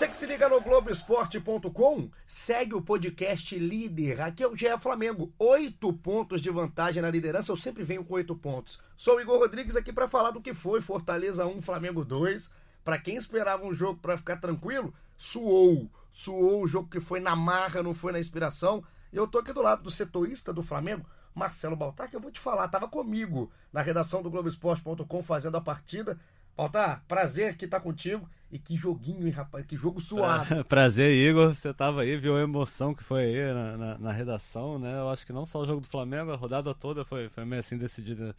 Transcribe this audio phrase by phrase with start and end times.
[0.00, 4.22] Você que se liga no Globoesporte.com, segue o podcast líder.
[4.22, 5.30] Aqui é o GE Flamengo.
[5.38, 7.52] Oito pontos de vantagem na liderança.
[7.52, 8.80] Eu sempre venho com oito pontos.
[8.96, 12.50] Sou o Igor Rodrigues aqui para falar do que foi Fortaleza 1, Flamengo 2.
[12.82, 15.86] Para quem esperava um jogo para ficar tranquilo, suou.
[16.10, 18.82] Suou o jogo que foi na marra, não foi na inspiração.
[19.12, 21.04] Eu tô aqui do lado do setorista do Flamengo,
[21.34, 25.60] Marcelo Baltar, que eu vou te falar, tava comigo na redação do Globoesporte.com fazendo a
[25.60, 26.18] partida.
[26.60, 28.28] Baltar, prazer que tá contigo.
[28.52, 29.64] E que joguinho, hein, rapaz?
[29.64, 30.62] Que jogo suave.
[30.68, 31.54] Prazer, Igor.
[31.54, 34.98] Você tava aí, viu a emoção que foi aí na, na, na, redação, né?
[34.98, 37.60] Eu acho que não só o jogo do Flamengo, a rodada toda foi, foi meio
[37.60, 38.36] assim decidida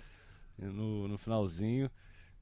[0.59, 1.89] no, no finalzinho.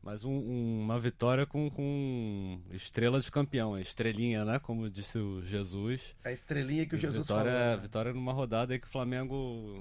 [0.03, 4.59] Mas um, um, uma vitória com, com estrela de campeão, estrelinha, né?
[4.59, 6.13] Como disse o Jesus.
[6.25, 7.67] A estrelinha que o Jesus vitória, falou.
[7.67, 7.77] Né?
[7.77, 9.79] Vitória numa rodada aí que o Flamengo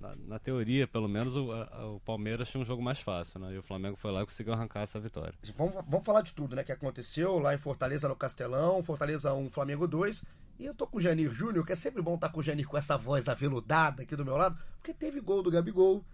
[0.00, 3.54] na, na, teoria, pelo menos, o, a, o, Palmeiras tinha um jogo mais fácil, né?
[3.54, 5.34] E o Flamengo foi lá e conseguiu arrancar essa vitória.
[5.56, 6.64] Vamos, vamos falar de tudo, né?
[6.64, 10.24] Que aconteceu lá em Fortaleza, no Castelão, Fortaleza 1, Flamengo 2.
[10.58, 12.66] E eu tô com o Janir Júnior, que é sempre bom estar com o Janir
[12.66, 16.04] com essa voz aveludada aqui do meu lado, porque teve gol do Gabigol.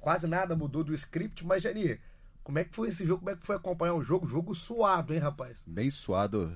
[0.00, 2.00] Quase nada mudou do script, mas Janir,
[2.46, 3.24] como é que foi esse jogo?
[3.24, 4.24] Como é que foi acompanhar um jogo?
[4.24, 5.64] Jogo suado, hein, rapaz?
[5.66, 6.52] Bem suado.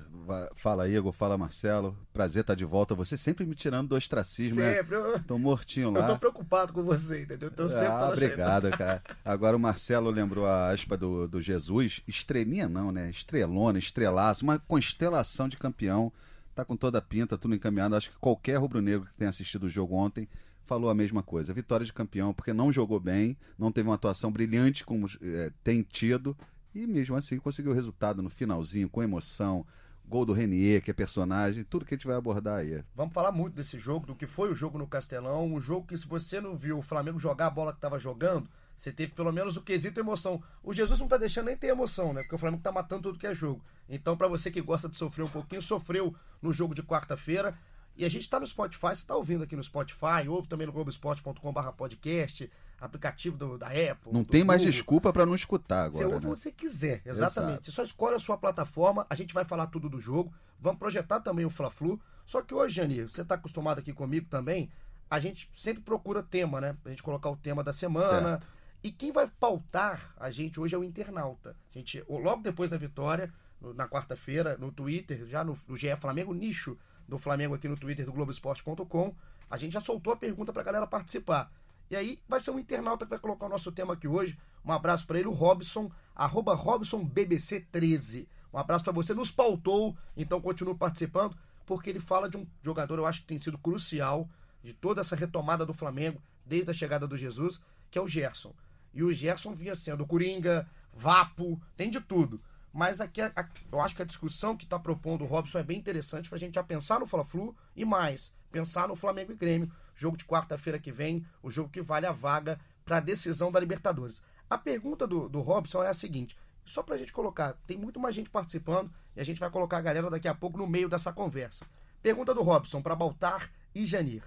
[0.55, 1.12] Fala, Igor.
[1.12, 1.98] Fala, Marcelo.
[2.12, 2.94] Prazer estar de volta.
[2.94, 4.77] Você sempre me tirando do ostracismo, né?
[4.77, 4.96] sempre.
[4.96, 5.24] né?
[5.27, 6.02] Tô mortinho lá.
[6.02, 7.50] Eu tô preocupado com você, entendeu?
[7.50, 9.02] Sempre ah, obrigado, cara.
[9.24, 12.00] Agora o Marcelo lembrou a aspa do, do Jesus.
[12.06, 13.11] Estrelinha não, né?
[13.11, 14.44] Estrelona, estrelaço.
[14.44, 16.12] Uma constelação de campeão.
[16.55, 17.96] Tá com toda a pinta, tudo encaminhado.
[17.96, 20.28] Acho que qualquer rubro-negro que tenha assistido o jogo ontem
[20.71, 21.53] falou a mesma coisa.
[21.53, 25.83] Vitória de campeão, porque não jogou bem, não teve uma atuação brilhante como é, tem
[25.83, 26.37] tido,
[26.73, 29.67] e mesmo assim conseguiu o resultado no finalzinho, com emoção.
[30.07, 32.85] Gol do Renier, que é personagem, tudo que a gente vai abordar aí.
[32.95, 35.45] Vamos falar muito desse jogo, do que foi o jogo no Castelão.
[35.45, 38.48] Um jogo que, se você não viu o Flamengo jogar a bola que estava jogando,
[38.77, 40.42] você teve pelo menos o quesito emoção.
[40.63, 42.23] O Jesus não tá deixando nem ter emoção, né?
[42.23, 43.61] Porque o Flamengo tá matando tudo que é jogo.
[43.89, 47.55] Então, para você que gosta de sofrer um pouquinho, sofreu no jogo de quarta-feira.
[48.00, 50.72] E a gente está no Spotify, você está ouvindo aqui no Spotify, ouve também no
[50.72, 52.50] globoesporte.com.br podcast,
[52.80, 54.11] aplicativo do, da Apple.
[54.11, 56.06] Não tem mais desculpa para não escutar agora.
[56.06, 56.30] Você ouve né?
[56.34, 57.50] você quiser, exatamente.
[57.50, 57.64] Exato.
[57.66, 61.20] Você só escolhe a sua plataforma, a gente vai falar tudo do jogo, vamos projetar
[61.20, 62.00] também o Fla-Flu.
[62.24, 64.70] Só que hoje, Jani, você está acostumado aqui comigo também,
[65.11, 66.74] a gente sempre procura tema, né?
[66.82, 68.30] Pra gente colocar o tema da semana.
[68.30, 68.48] Certo.
[68.82, 71.55] E quem vai pautar a gente hoje é o internauta.
[71.70, 73.30] A gente, logo depois da vitória,
[73.74, 76.78] na quarta-feira, no Twitter, já no, no GE Flamengo, nicho
[77.11, 79.15] do Flamengo aqui no Twitter do Globoesporte.com.
[79.51, 81.53] A gente já soltou a pergunta para a galera participar.
[81.91, 84.39] E aí vai ser um internauta que vai colocar o nosso tema aqui hoje.
[84.65, 88.29] Um abraço para ele, o Robson, arroba RobsonBBC13.
[88.53, 92.98] Um abraço para você, nos pautou, então continue participando, porque ele fala de um jogador,
[92.98, 94.29] eu acho que tem sido crucial
[94.63, 97.61] de toda essa retomada do Flamengo, desde a chegada do Jesus,
[97.91, 98.53] que é o Gerson.
[98.92, 102.41] E o Gerson vinha sendo Coringa, Vapo, tem de tudo.
[102.73, 105.63] Mas aqui a, a, eu acho que a discussão que está propondo o Robson é
[105.63, 109.36] bem interessante para a gente já pensar no Fla-Flu e mais, pensar no Flamengo e
[109.36, 113.51] Grêmio, jogo de quarta-feira que vem, o jogo que vale a vaga para a decisão
[113.51, 114.23] da Libertadores.
[114.48, 117.98] A pergunta do, do Robson é a seguinte: só para a gente colocar, tem muito
[117.98, 120.89] mais gente participando e a gente vai colocar a galera daqui a pouco no meio
[120.89, 121.67] dessa conversa.
[122.03, 124.23] Pergunta do Robson para Baltar e Janir: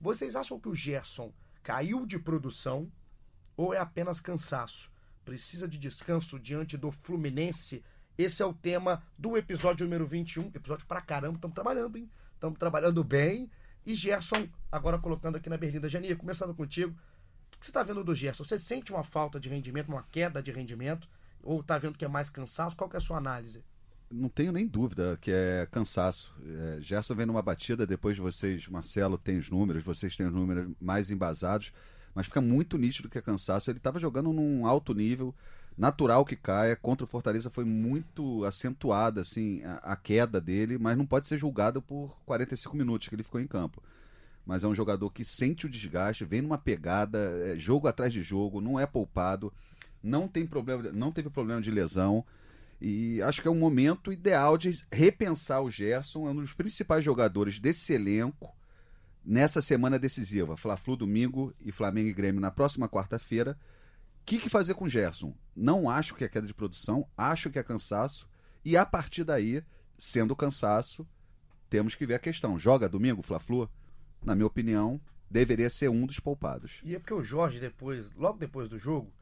[0.00, 2.90] Vocês acham que o Gerson caiu de produção
[3.56, 4.93] ou é apenas cansaço?
[5.24, 7.82] Precisa de descanso diante do Fluminense.
[8.16, 10.50] Esse é o tema do episódio número 21.
[10.54, 12.08] Episódio pra caramba, estamos trabalhando, hein?
[12.34, 13.50] Estamos trabalhando bem.
[13.84, 15.88] E Gerson, agora colocando aqui na Berlinda.
[15.88, 16.92] Janir, começando contigo.
[16.92, 18.44] O que você está vendo do Gerson?
[18.44, 21.08] Você sente uma falta de rendimento, uma queda de rendimento?
[21.42, 22.76] Ou está vendo que é mais cansaço?
[22.76, 23.64] Qual é a sua análise?
[24.10, 26.34] Não tenho nem dúvida que é cansaço.
[26.44, 30.32] É, Gerson vem numa batida, depois de vocês, Marcelo, tem os números, vocês têm os
[30.32, 31.72] números mais embasados
[32.14, 33.70] mas fica muito nítido que é cansaço.
[33.70, 35.34] Ele estava jogando num alto nível,
[35.76, 36.76] natural que caia.
[36.76, 41.36] Contra o Fortaleza foi muito acentuada assim, a, a, queda dele, mas não pode ser
[41.36, 43.82] julgado por 45 minutos que ele ficou em campo.
[44.46, 48.22] Mas é um jogador que sente o desgaste, vem numa pegada, é, jogo atrás de
[48.22, 49.52] jogo, não é poupado,
[50.02, 52.24] não tem problema, não teve problema de lesão.
[52.80, 57.02] E acho que é um momento ideal de repensar o Gerson, é um dos principais
[57.02, 58.54] jogadores desse elenco
[59.24, 63.58] nessa semana decisiva, Fla-Flu domingo e Flamengo e Grêmio na próxima quarta-feira.
[64.20, 65.34] O que, que fazer com o Gerson?
[65.54, 68.28] Não acho que é queda de produção, acho que é cansaço.
[68.64, 69.62] E a partir daí,
[69.98, 71.06] sendo cansaço,
[71.68, 72.58] temos que ver a questão.
[72.58, 73.68] Joga domingo, Fla-Flu?
[74.24, 75.00] Na minha opinião,
[75.30, 76.80] deveria ser um dos poupados.
[76.84, 79.12] E é porque o Jorge, depois, logo depois do jogo,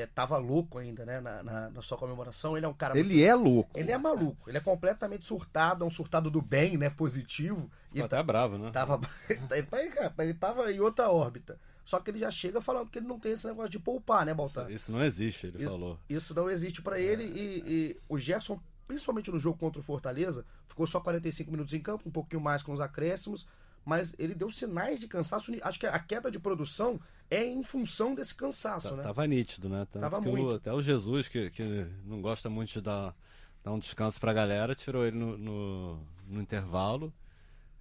[0.00, 1.20] é, tava louco ainda, né?
[1.20, 2.56] Na, na, na sua comemoração.
[2.56, 2.98] Ele é um cara.
[2.98, 3.24] Ele muito...
[3.24, 3.78] é louco.
[3.78, 4.48] Ele é maluco.
[4.48, 6.90] Ele é completamente surtado, é um surtado do bem, né?
[6.90, 7.70] Positivo.
[7.90, 8.70] E Ficou até bravo, né?
[8.70, 11.58] Tava, ele, tá aí, cara, ele tava em outra órbita.
[11.84, 14.32] Só que ele já chega falando que ele não tem esse negócio de poupar, né,
[14.32, 14.66] Baltar?
[14.66, 15.98] Isso, isso não existe, ele isso, falou.
[16.08, 17.24] Isso não existe para ele.
[17.24, 21.80] E, e, o Gerson, principalmente no jogo contra o Fortaleza, ficou só 45 minutos em
[21.80, 23.46] campo, um pouquinho mais com os acréscimos
[23.84, 25.52] mas ele deu sinais de cansaço.
[25.62, 27.00] Acho que a queda de produção
[27.30, 29.02] é em função desse cansaço, tá, né?
[29.02, 29.86] Tava nítido, né?
[29.90, 30.46] Tanto Tava que muito.
[30.46, 33.14] O, até o Jesus, que, que não gosta muito de dar,
[33.62, 37.12] dar um descanso pra galera, tirou ele no, no, no intervalo.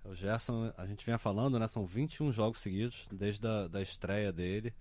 [0.04, 1.68] O Gerson, a gente vinha falando, né?
[1.68, 4.74] São 21 jogos seguidos, desde a da estreia dele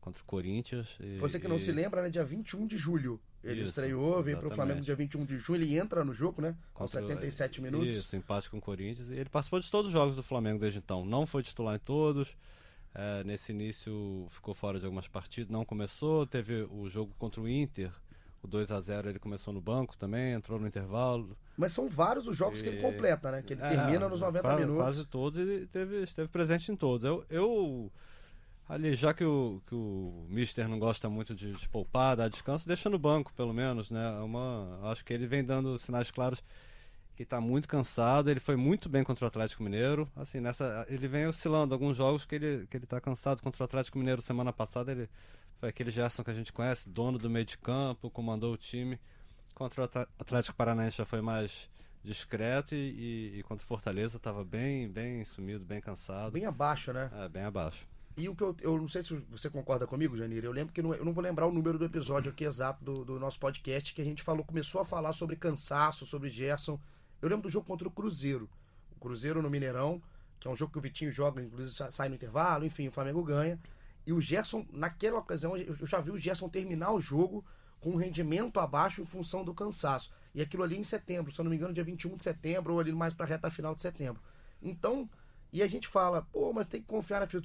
[0.00, 0.96] contra o Corinthians.
[1.00, 1.60] E, Você que não e...
[1.60, 2.10] se lembra, né?
[2.10, 3.20] Dia 21 de julho.
[3.44, 4.50] Ele Isso, estreou, veio para o.
[4.50, 6.56] Flamengo dia 21 de junho, ele entra no jogo, né?
[6.74, 7.86] Com Contra- 77 minutos.
[7.88, 9.08] Isso, empate com o Corinthians.
[9.08, 11.04] E ele participou de todos os jogos do Flamengo desde então.
[11.04, 12.36] Não foi titular em todos.
[12.94, 16.26] É, nesse início ficou fora de algumas partidas, não começou.
[16.26, 17.92] Teve o jogo contra o Inter,
[18.42, 21.36] o 2 a 0 ele começou no banco também, entrou no intervalo.
[21.56, 23.42] Mas são vários os jogos que ele E- completa, né?
[23.42, 24.82] Que ele É, termina nos 90 quase, minutos.
[24.82, 27.04] Quase todos e teve, esteve presente em todos.
[27.04, 27.92] Eu, eu
[28.68, 32.66] ali, já que o, que o Mister não gosta muito de, de poupar, dar descanso,
[32.68, 34.18] deixa no banco, pelo menos, né?
[34.18, 36.42] É Uma, acho que ele vem dando sinais claros
[37.16, 38.30] que está muito cansado.
[38.30, 40.08] Ele foi muito bem contra o Atlético Mineiro.
[40.14, 43.64] Assim, nessa, ele vem oscilando alguns jogos que ele, que ele tá cansado contra o
[43.64, 44.92] Atlético Mineiro semana passada.
[44.92, 45.08] Ele
[45.58, 49.00] foi aquele Gerson que a gente conhece, dono do meio de campo, comandou o time.
[49.52, 51.68] Contra o Atl- Atlético Paranaense já foi mais
[52.04, 56.30] discreto e, e, e contra o Fortaleza estava bem, bem sumido, bem cansado.
[56.30, 57.10] Bem abaixo, né?
[57.12, 57.84] É, bem abaixo.
[58.18, 60.82] E o que eu, eu não sei se você concorda comigo, Janir, eu lembro que
[60.82, 63.94] não- eu não vou lembrar o número do episódio aqui exato do, do nosso podcast,
[63.94, 66.80] que a gente falou, começou a falar sobre cansaço, sobre Gerson.
[67.22, 68.48] Eu lembro do jogo contra o Cruzeiro.
[68.96, 70.02] O Cruzeiro no Mineirão,
[70.40, 72.92] que é um jogo que o Vitinho joga, inclusive sa- sai no intervalo, enfim, o
[72.92, 73.56] Flamengo ganha.
[74.04, 77.44] E o Gerson, naquela ocasião, eu já vi o Gerson terminar o jogo
[77.78, 80.10] com um rendimento abaixo em função do cansaço.
[80.34, 82.80] E aquilo ali em setembro, se eu não me engano, dia 21 de setembro, ou
[82.80, 84.20] ali mais pra reta final de setembro.
[84.60, 85.08] Então,
[85.52, 87.42] e a gente fala, pô, mas tem que confiar no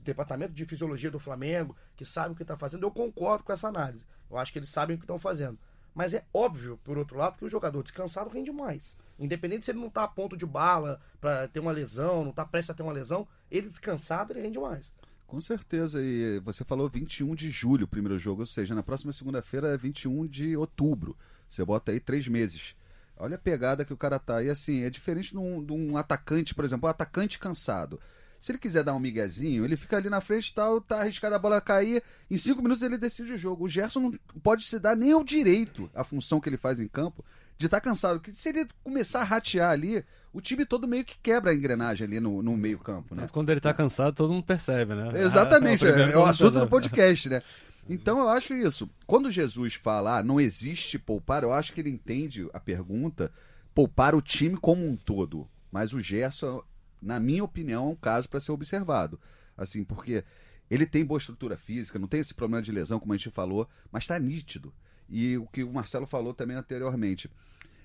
[0.00, 2.86] departamento de fisiologia do Flamengo, que sabe o que está fazendo.
[2.86, 4.04] Eu concordo com essa análise.
[4.30, 5.58] Eu acho que eles sabem o que estão fazendo.
[5.94, 8.96] Mas é óbvio, por outro lado, que o jogador descansado rende mais.
[9.18, 12.44] Independente se ele não está a ponto de bala para ter uma lesão, não está
[12.44, 14.92] prestes a ter uma lesão, ele descansado, ele rende mais.
[15.26, 16.00] Com certeza.
[16.02, 19.76] E você falou 21 de julho, o primeiro jogo, ou seja, na próxima segunda-feira é
[19.76, 21.16] 21 de outubro.
[21.48, 22.74] Você bota aí três meses.
[23.22, 24.42] Olha a pegada que o cara tá.
[24.42, 28.00] E assim, é diferente de um, de um atacante, por exemplo, um atacante cansado.
[28.40, 31.32] Se ele quiser dar um miguezinho, ele fica ali na frente e tal, tá arriscado
[31.36, 32.02] a bola cair.
[32.28, 33.64] Em cinco minutos ele decide o jogo.
[33.64, 36.88] O Gerson não pode se dar nem ao direito a função que ele faz em
[36.88, 37.24] campo
[37.56, 38.18] de estar cansado.
[38.18, 42.04] Porque se ele começar a ratear ali, o time todo meio que quebra a engrenagem
[42.04, 43.28] ali no, no meio-campo, né?
[43.30, 45.22] Quando ele tá cansado, todo mundo percebe, né?
[45.22, 46.66] Exatamente, É, o primeiro é, é o assunto percebe.
[46.66, 47.42] do podcast, né?
[47.88, 48.88] Então eu acho isso.
[49.06, 53.32] Quando Jesus fala, ah, não existe poupar, eu acho que ele entende a pergunta,
[53.74, 55.48] poupar o time como um todo.
[55.70, 56.62] Mas o Gerson,
[57.00, 59.18] na minha opinião, é um caso para ser observado.
[59.56, 60.24] Assim, porque
[60.70, 63.68] ele tem boa estrutura física, não tem esse problema de lesão, como a gente falou,
[63.90, 64.72] mas está nítido.
[65.08, 67.28] E o que o Marcelo falou também anteriormente.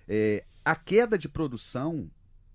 [0.07, 2.09] é, a queda de produção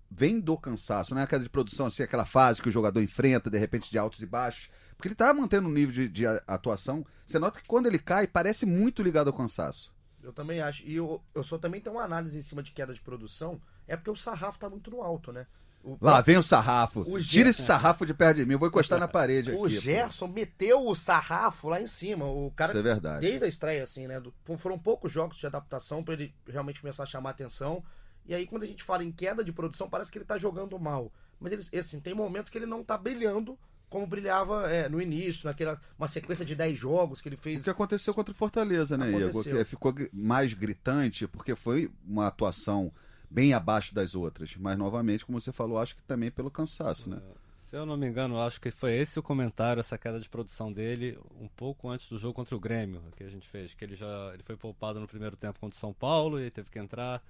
[0.09, 3.01] vem do cansaço, não é a queda de produção, assim, aquela fase que o jogador
[3.01, 4.69] enfrenta, de repente, de altos e baixos.
[4.95, 7.05] Porque ele tá mantendo um nível de, de atuação.
[7.25, 9.93] Você nota que quando ele cai, parece muito ligado ao cansaço.
[10.21, 10.83] Eu também acho.
[10.85, 13.95] E eu, eu só também tenho uma análise em cima de queda de produção, é
[13.97, 15.45] porque o sarrafo está muito no alto, né?
[15.83, 17.01] O, Lá vem o sarrafo.
[17.01, 18.53] O Ger- Tira esse sarrafo de perto de mim.
[18.53, 19.57] Eu vou encostar na parede aqui.
[19.59, 19.67] o pô.
[19.67, 22.25] Gerson meteu o sarrafo lá em cima.
[22.25, 23.27] O cara Isso é verdade.
[23.27, 24.21] Desde a estreia, assim, né?
[24.57, 27.83] foram poucos jogos de adaptação para ele realmente começar a chamar atenção.
[28.25, 30.79] E aí, quando a gente fala em queda de produção, parece que ele tá jogando
[30.79, 31.11] mal.
[31.37, 33.59] Mas ele, assim, tem momentos que ele não tá brilhando
[33.93, 37.63] como brilhava é, no início, naquela uma sequência de 10 jogos que ele O fez.
[37.63, 39.29] que aconteceu contra o Fortaleza, né, Igor?
[39.29, 39.57] Aconteceu.
[39.57, 42.91] Que ficou gr- mais gritante, porque foi uma atuação
[43.29, 44.55] bem abaixo das outras.
[44.57, 47.21] Mas, novamente, como você falou, acho que também pelo cansaço, né?
[47.59, 50.71] Se eu não me engano, acho que foi esse o comentário, essa queda de produção
[50.71, 53.73] dele, um pouco antes do jogo contra o Grêmio, que a gente fez.
[53.73, 56.69] Que ele já ele foi poupado no primeiro tempo contra o São Paulo e teve
[56.69, 57.23] que entrar,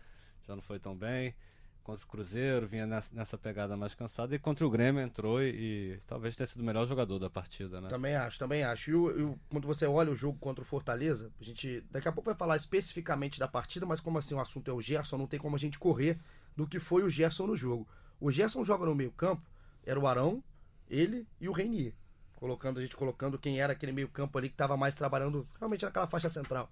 [0.48, 1.34] já não foi tão bem.
[1.84, 4.34] Contra o Cruzeiro, vinha nessa, pegada mais cansada.
[4.34, 5.50] E contra o Grêmio entrou e,
[5.96, 7.90] e talvez tenha sido o melhor jogador da partida, né?
[7.90, 8.90] Também acho, também acho.
[8.90, 12.12] E, o- o- quando você olha o jogo contra o Fortaleza, a gente daqui a
[12.14, 15.28] pouco vai falar especificamente da partida, mas como assim o assunto é o Gerson, não
[15.28, 16.18] tem como a gente correr
[16.56, 17.86] do que foi o Gerson no jogo.
[18.18, 19.44] O Gerson joga no meio-campo,
[19.86, 20.42] era o Arão,
[20.90, 21.94] ele e o Reinier.
[22.38, 26.08] Colocando, a gente colocando quem era aquele meio-campo ali que estava mais trabalhando realmente naquela
[26.08, 26.72] faixa central.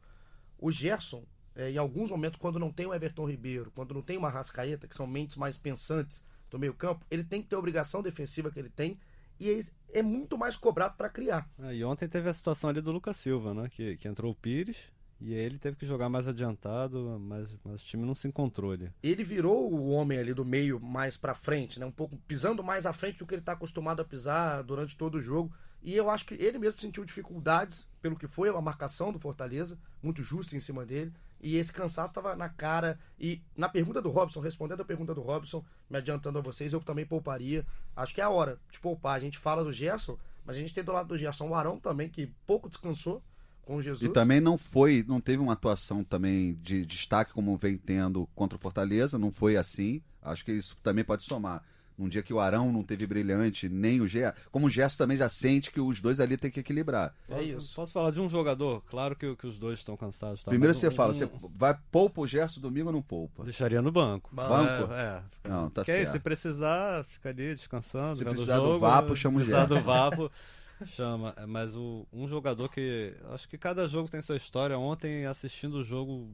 [0.57, 1.25] O Gerson,
[1.61, 4.87] é, em alguns momentos, quando não tem o Everton Ribeiro, quando não tem uma Rascaeta,
[4.87, 8.59] que são mentes mais pensantes do meio-campo, ele tem que ter a obrigação defensiva que
[8.59, 8.99] ele tem.
[9.39, 11.47] E é, é muito mais cobrado para criar.
[11.59, 13.69] É, e ontem teve a situação ali do Lucas Silva, né?
[13.69, 14.77] Que, que entrou o Pires
[15.19, 18.91] e ele teve que jogar mais adiantado, mas, mas o time não se encontrou ali.
[19.03, 21.85] Ele virou o homem ali do meio mais para frente, né?
[21.85, 25.15] Um pouco pisando mais à frente do que ele tá acostumado a pisar durante todo
[25.15, 25.53] o jogo.
[25.83, 29.77] E eu acho que ele mesmo sentiu dificuldades pelo que foi a marcação do Fortaleza,
[30.01, 31.13] muito justa em cima dele.
[31.41, 32.99] E esse cansaço estava na cara.
[33.19, 36.79] E na pergunta do Robson, respondendo a pergunta do Robson, me adiantando a vocês, eu
[36.79, 37.65] também pouparia.
[37.95, 39.15] Acho que é a hora de poupar.
[39.15, 41.79] A gente fala do Gerson, mas a gente tem do lado do Gerson o Arão
[41.79, 43.23] também, que pouco descansou
[43.63, 44.09] com Jesus.
[44.09, 48.55] E também não foi, não teve uma atuação também de destaque como vem tendo contra
[48.55, 50.01] o Fortaleza, não foi assim.
[50.21, 51.63] Acho que isso também pode somar.
[52.01, 54.35] Num dia que o Arão não teve brilhante, nem o Gerson.
[54.51, 57.13] Como o Gerson também já sente que os dois ali tem que equilibrar.
[57.29, 57.75] É isso.
[57.75, 58.81] Posso falar de um jogador?
[58.89, 60.43] Claro que, que os dois estão cansados.
[60.43, 60.49] Tá?
[60.49, 63.43] Primeiro Mas você um- fala, um- você vai poupa o Gerson domingo ou não poupa?
[63.43, 64.29] Deixaria no banco.
[64.33, 64.91] Banco?
[64.93, 65.49] É, é.
[65.49, 66.11] Não, tá Porque aí, certo.
[66.13, 68.79] se precisar, fica ali descansando, Se vendo precisar o do jogo.
[68.79, 69.75] vapo, chama o precisar Gerson.
[69.75, 70.31] do vapo,
[70.87, 71.33] chama.
[71.37, 73.13] É, Mas o, um jogador que.
[73.31, 74.77] Acho que cada jogo tem sua história.
[74.79, 76.27] Ontem, assistindo o jogo,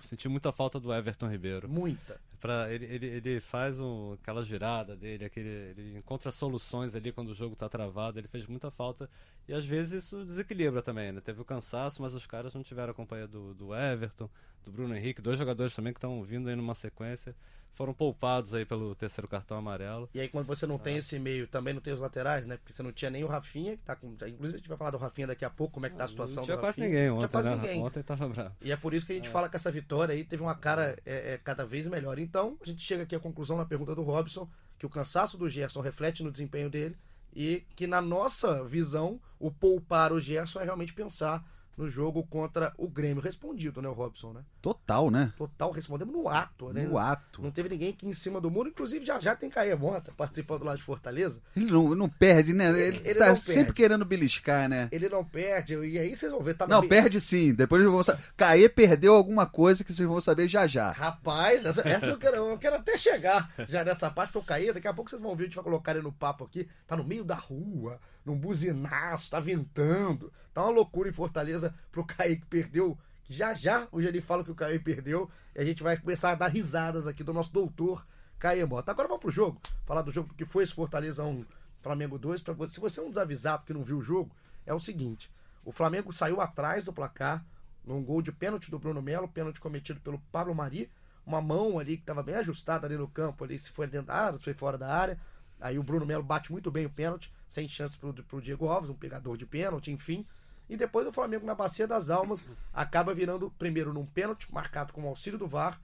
[0.00, 1.68] senti muita falta do Everton Ribeiro.
[1.68, 2.18] Muita.
[2.40, 7.28] Pra, ele, ele, ele faz um, aquela girada dele, aquele, ele encontra soluções ali quando
[7.28, 9.10] o jogo tá travado, ele fez muita falta.
[9.46, 11.20] E às vezes isso desequilibra também, né?
[11.20, 14.28] Teve o cansaço, mas os caras não tiveram a companhia do, do Everton,
[14.64, 17.36] do Bruno Henrique, dois jogadores também que estão vindo aí numa sequência.
[17.72, 20.08] Foram poupados aí pelo terceiro cartão amarelo.
[20.12, 22.56] E aí, quando você não tem esse meio, também não tem os laterais, né?
[22.56, 24.08] Porque você não tinha nem o Rafinha, que tá com.
[24.08, 26.08] Inclusive, a gente vai falar do Rafinha daqui a pouco, como é que tá a
[26.08, 26.88] situação não tinha do quase Rafinha.
[26.88, 27.56] ninguém ontem, tinha quase né?
[27.56, 27.82] ninguém.
[27.82, 28.56] Ontem tava bravo.
[28.60, 30.98] E é por isso que a gente fala que essa vitória aí teve uma cara
[31.06, 32.18] é, é, cada vez melhor.
[32.18, 34.48] Então, a gente chega aqui à conclusão na pergunta do Robson,
[34.78, 36.96] que o cansaço do Gerson reflete no desempenho dele
[37.34, 41.44] e que na nossa visão, o poupar o Gerson é realmente pensar
[41.76, 43.22] no jogo contra o Grêmio.
[43.22, 44.40] Respondido, né, o Robson, né?
[44.60, 45.32] Total, né?
[45.36, 46.84] Total, respondemos no ato, né?
[46.84, 47.40] No ato.
[47.42, 50.74] Não teve ninguém aqui em cima do muro, inclusive já já tem Caemota participando lá
[50.76, 51.40] de Fortaleza.
[51.56, 52.68] Ele não, não perde, né?
[52.78, 53.72] Ele, Ele tá não sempre perde.
[53.74, 54.88] querendo beliscar, né?
[54.92, 57.54] Ele não perde, e aí vocês vão ver, tá Não, meio- perde sim.
[57.54, 58.22] Depois vão saber.
[58.36, 60.90] Caê perdeu alguma coisa que vocês vão saber já já.
[60.92, 64.72] Rapaz, essa, essa eu, quero, eu quero até chegar já nessa parte que eu caí.
[64.72, 66.68] Daqui a pouco vocês vão ver, a gente vai colocar ele no papo aqui.
[66.86, 70.32] Tá no meio da rua, num buzinaço, tá ventando.
[70.52, 72.98] Tá uma loucura em Fortaleza pro Kaique perdeu.
[73.28, 75.30] Já já hoje ele fala que o Kaique perdeu.
[75.54, 78.06] E a gente vai começar a dar risadas aqui do nosso doutor
[78.38, 78.90] Caio Mota.
[78.90, 79.60] Agora vamos pro jogo.
[79.84, 81.44] Falar do jogo que foi esse Fortaleza 1,
[81.82, 82.42] Flamengo 2.
[82.42, 84.34] Pra você, se você é um desavisado que não viu o jogo,
[84.64, 85.30] é o seguinte:
[85.64, 87.44] o Flamengo saiu atrás do placar
[87.84, 90.90] num gol de pênalti do Bruno Melo, pênalti cometido pelo Pablo Mari,
[91.24, 94.14] uma mão ali que estava bem ajustada ali no campo, ali se foi dentro da
[94.14, 95.18] área, se foi fora da área.
[95.60, 98.88] Aí o Bruno Melo bate muito bem o pênalti, sem chance pro, pro Diego Alves,
[98.88, 100.24] um pegador de pênalti, enfim.
[100.68, 105.02] E depois o Flamengo na bacia das almas acaba virando primeiro num pênalti marcado com
[105.02, 105.80] o auxílio do VAR.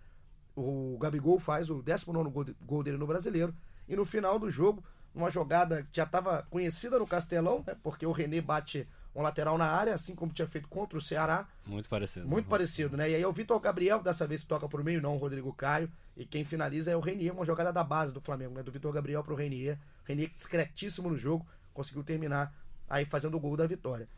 [0.54, 3.52] O Gabigol faz o 19 gol, gol dele no Brasileiro.
[3.88, 4.82] E no final do jogo,
[5.12, 9.56] uma jogada que já estava conhecida no Castelão, né, porque o René bate um lateral
[9.56, 11.48] na área, assim como tinha feito contra o Ceará.
[11.66, 12.28] Muito parecido.
[12.28, 13.10] Muito parecido, né?
[13.10, 15.52] E aí é o Vitor Gabriel, dessa vez que toca por meio, não o Rodrigo
[15.54, 15.90] Caio.
[16.16, 18.62] E quem finaliza é o Renier, uma jogada da base do Flamengo, né?
[18.62, 19.78] Do Vitor Gabriel pro Renier.
[20.04, 21.46] Renier discretíssimo no jogo,
[21.76, 22.52] conseguiu terminar
[22.88, 24.08] aí fazendo o gol da vitória.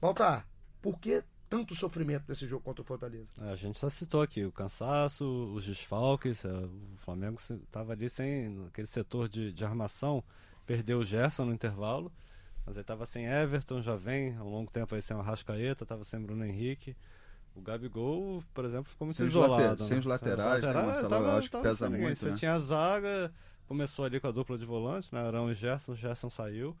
[0.00, 0.46] Baltar,
[0.80, 3.28] por que tanto sofrimento nesse jogo contra o Fortaleza?
[3.40, 6.44] É, A gente já citou aqui o cansaço, os desfalques.
[6.44, 10.22] é, O Flamengo estava ali sem aquele setor de, de armação,
[10.64, 12.12] perdeu o Gerson no intervalo,
[12.64, 15.84] mas ele estava sem Everton, já vem há um longo tempo aí sem o Arrascaeta,
[15.84, 16.96] estava sem Bruno Henrique.
[17.54, 19.62] O Gabigol, por exemplo, ficou muito Sem isolado.
[19.70, 21.14] late- sem os laterais, né, Marcelo?
[21.14, 22.36] Eu acho que pesa sem muito, Você né?
[22.36, 23.32] tinha a zaga,
[23.66, 25.20] começou ali com a dupla de volante, né?
[25.20, 26.76] Arão e Gerson, Gerson saiu.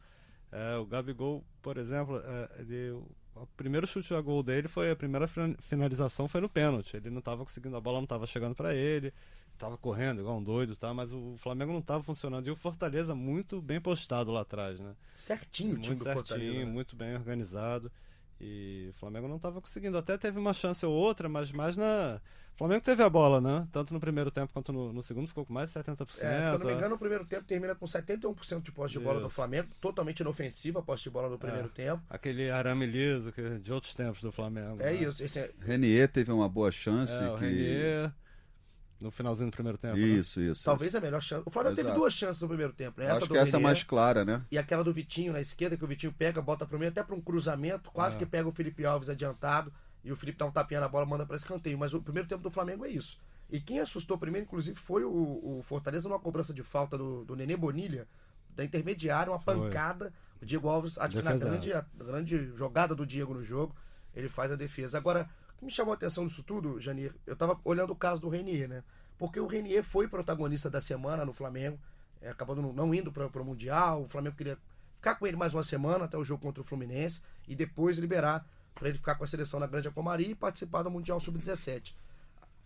[0.52, 2.90] É, o Gabigol, por exemplo, é, ele,
[3.34, 6.96] o primeiro chute a gol dele foi a primeira fin- finalização foi no pênalti.
[6.96, 9.12] Ele não estava conseguindo, a bola não estava chegando para ele,
[9.52, 10.92] estava correndo igual um doido, tá?
[10.92, 14.94] Mas o Flamengo não estava funcionando e o Fortaleza muito bem postado lá atrás, né?
[15.14, 16.58] Certinho muito do certinho, Fortaleza.
[16.58, 16.64] né?
[16.64, 17.92] muito bem organizado.
[18.40, 19.98] E o Flamengo não estava conseguindo.
[19.98, 22.20] Até teve uma chance ou outra, mas mais na.
[22.60, 23.66] O Flamengo teve a bola, né?
[23.72, 26.00] Tanto no primeiro tempo quanto no, no segundo, ficou com mais de 70%.
[26.00, 26.06] É,
[26.50, 29.18] se eu não me engano, o primeiro tempo termina com 71% de posse de bola
[29.18, 29.30] do.
[29.30, 31.70] Flamengo, totalmente inofensiva a posse de bola no primeiro É.
[31.70, 32.02] tempo.
[32.10, 34.76] Aquele arame liso que, de outros tempos do Flamengo.
[34.82, 34.94] É né?
[34.94, 35.22] isso.
[35.24, 37.14] Esse é- Renier teve uma boa chance.
[37.14, 37.46] É, o que...
[37.46, 38.12] Renier,
[39.00, 39.96] no finalzinho do primeiro tempo.
[39.96, 40.02] né?
[40.02, 40.62] Isso, isso.
[40.62, 40.98] talvez isso.
[40.98, 41.42] a melhor chance.
[41.46, 41.98] O Flamengo teve Exato.
[41.98, 43.10] duas chances no primeiro tempo, né?
[43.10, 44.42] Acho do que essa é Renier mais clara, né?
[44.50, 47.16] E aquela do Vitinho na esquerda, que o Vitinho pega, bota pro meio, até pra
[47.16, 48.18] um cruzamento, quase É.
[48.18, 49.72] que pega o Felipe Alves adiantado.
[50.04, 51.78] E o Felipe dá um tapinha na bola, manda pra escanteio.
[51.78, 53.18] Mas o primeiro tempo do Flamengo é isso.
[53.50, 57.34] E quem assustou primeiro, inclusive, foi o, o Fortaleza numa cobrança de falta do, do
[57.36, 58.06] Nenê Bonilha,
[58.54, 59.54] da intermediária, uma Foi.
[59.56, 60.12] pancada.
[60.40, 63.74] O Diego Alves, acho que na grande, a grande jogada do Diego no jogo,
[64.14, 64.96] ele faz a defesa.
[64.98, 68.20] Agora, o que me chamou a atenção nisso tudo, Janir, eu tava olhando o caso
[68.20, 68.82] do Renier, né?
[69.18, 71.78] Porque o Renier foi protagonista da semana no Flamengo,
[72.22, 74.56] é, acabando não- não indo para o Mundial, o Flamengo queria
[74.96, 78.46] ficar com ele mais uma semana até o jogo contra o Fluminense e depois liberar
[78.74, 81.94] para ele ficar com a seleção na Grande Acomari e participar do Mundial Sub-17.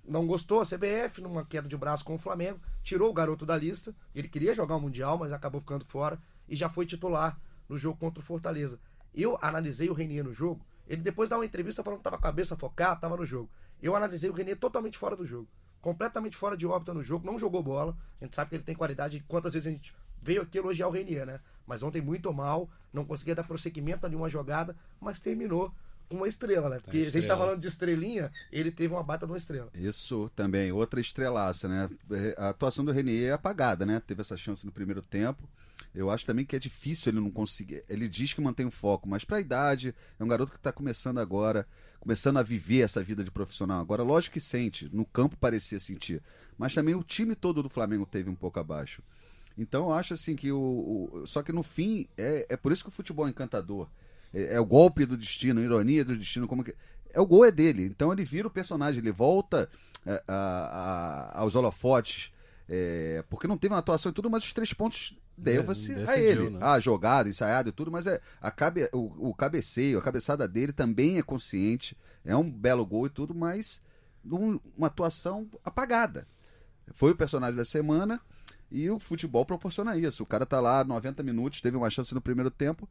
[0.07, 3.57] Não gostou a CBF, numa queda de braço com o Flamengo, tirou o garoto da
[3.57, 3.95] lista.
[4.15, 7.99] Ele queria jogar o Mundial, mas acabou ficando fora e já foi titular no jogo
[7.99, 8.79] contra o Fortaleza.
[9.15, 10.65] Eu analisei o Renier no jogo.
[10.87, 13.49] Ele depois dá uma entrevista falando que estava com a cabeça focada, estava no jogo.
[13.81, 15.49] Eu analisei o Renier totalmente fora do jogo.
[15.81, 17.97] Completamente fora de órbita no jogo, não jogou bola.
[18.21, 19.25] A gente sabe que ele tem qualidade.
[19.27, 21.41] Quantas vezes a gente veio aqui elogiar o Renier, né?
[21.67, 25.73] Mas ontem muito mal, não conseguia dar prosseguimento a nenhuma jogada, mas terminou
[26.11, 26.79] uma estrela, né?
[26.83, 29.71] Porque a gente tá falando de estrelinha, ele teve uma bata de uma estrela.
[29.75, 31.91] Isso também, outra estrelaça, né?
[32.37, 34.01] A atuação do Renier é apagada, né?
[34.07, 35.49] Teve essa chance no primeiro tempo.
[35.95, 37.83] Eu acho também que é difícil ele não conseguir.
[37.89, 40.73] Ele diz que mantém o foco, mas para a idade, é um garoto que está
[40.73, 41.67] começando agora,
[42.01, 43.81] começando a viver essa vida de profissional.
[43.81, 46.21] Agora, lógico que sente, no campo parecia sentir,
[46.59, 49.03] mas também o time todo do Flamengo teve um pouco abaixo.
[49.57, 51.11] Então eu acho assim que o.
[51.13, 53.89] o só que no fim, é, é por isso que o futebol é encantador.
[54.35, 56.75] É, é o golpe do destino, a ironia do destino, como que.
[57.13, 57.85] É o gol é dele.
[57.85, 59.71] Então ele vira o personagem, ele volta
[60.05, 62.33] é, a, a, aos holofotes.
[62.69, 66.19] É, porque não teve uma atuação e tudo, mas os três pontos deva-se é, a
[66.19, 66.51] ele.
[66.51, 66.59] Né?
[66.61, 70.73] A jogada, ensaiada e tudo, mas é, a cabe, o, o cabeceio, a cabeçada dele
[70.73, 71.97] também é consciente.
[72.25, 73.81] É um belo gol e tudo, mas
[74.25, 76.27] um, uma atuação apagada.
[76.93, 78.21] Foi o personagem da semana
[78.71, 80.23] e o futebol proporciona isso.
[80.23, 82.89] O cara tá lá 90 minutos, teve uma chance no primeiro tempo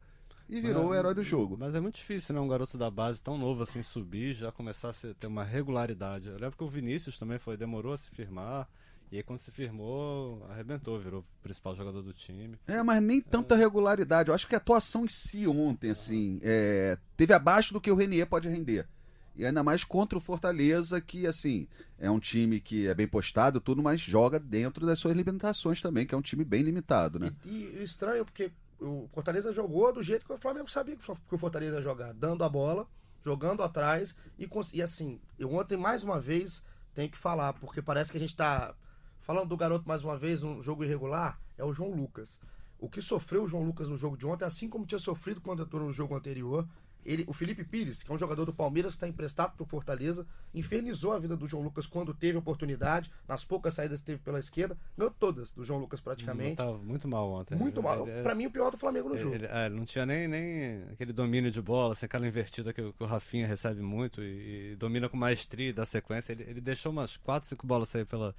[0.48, 1.56] e virou é, o herói do jogo.
[1.58, 2.40] Mas é muito difícil, né?
[2.40, 6.28] Um garoto da base tão novo assim subir, já começar a ter uma regularidade.
[6.28, 8.68] Eu lembro que o Vinícius também foi, demorou a se firmar.
[9.10, 12.58] E aí quando se firmou, arrebentou, virou o principal jogador do time.
[12.66, 13.58] É, mas nem tanta é.
[13.58, 14.28] regularidade.
[14.28, 17.94] Eu acho que a atuação em si ontem, assim, é, teve abaixo do que o
[17.94, 18.88] Renier pode render.
[19.36, 21.66] E ainda mais contra o Fortaleza, que, assim,
[21.98, 26.06] é um time que é bem postado tudo, mas joga dentro das suas limitações também,
[26.06, 27.32] que é um time bem limitado, né?
[27.44, 28.52] E, e estranho, porque
[28.84, 32.44] o Fortaleza jogou do jeito que o Flamengo sabia que o Fortaleza ia jogar, dando
[32.44, 32.86] a bola,
[33.24, 36.62] jogando atrás e, e assim, eu ontem mais uma vez
[36.94, 38.74] tenho que falar, porque parece que a gente está
[39.20, 42.38] falando do garoto mais uma vez, um jogo irregular, é o João Lucas.
[42.78, 45.62] O que sofreu o João Lucas no jogo de ontem, assim como tinha sofrido quando
[45.62, 46.68] entrou no jogo anterior,
[47.04, 50.26] ele, o Felipe Pires, que é um jogador do Palmeiras, está emprestado para o Fortaleza,
[50.54, 54.38] infernizou a vida do João Lucas quando teve oportunidade, nas poucas saídas que teve pela
[54.38, 56.52] esquerda, ganhou todas do João Lucas praticamente.
[56.52, 57.56] Estava muito mal ontem.
[57.56, 58.06] Muito mal.
[58.22, 59.34] Para mim, o pior do Flamengo no ele, jogo.
[59.34, 62.92] Ele, é, ele, não tinha nem, nem aquele domínio de bola, assim, aquela invertida que,
[62.92, 66.32] que o Rafinha recebe muito e, e, domina com maestria da sequência.
[66.32, 68.34] Ele, ele deixou umas 4, 5 bolas sair pela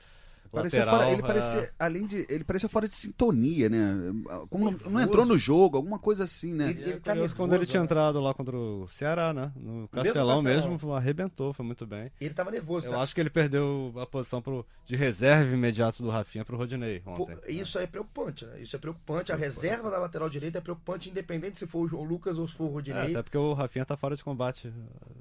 [0.55, 4.13] Parecia fora, ele parecia, além de, ele parecia fora de sintonia, né?
[4.49, 6.69] Como não, não, entrou no jogo, alguma coisa assim, né?
[6.69, 7.85] Ele, ele tá nervoso, quando ele tinha né?
[7.85, 9.51] entrado lá contra o Ceará, né?
[9.55, 12.11] No Castelão mesmo, mesmo arrebentou, foi muito bem.
[12.19, 12.87] Ele tava nervoso.
[12.87, 13.01] Eu tá?
[13.01, 17.35] acho que ele perdeu a posição pro, de reserva imediato do Rafinha pro Rodinei ontem.
[17.35, 18.61] Pô, isso é preocupante, né?
[18.61, 19.31] Isso é preocupante.
[19.31, 22.65] A reserva da lateral direita é preocupante, independente se for o Lucas ou se for
[22.65, 23.01] o Rodinei.
[23.01, 24.71] É, até porque o Rafinha tá fora de combate,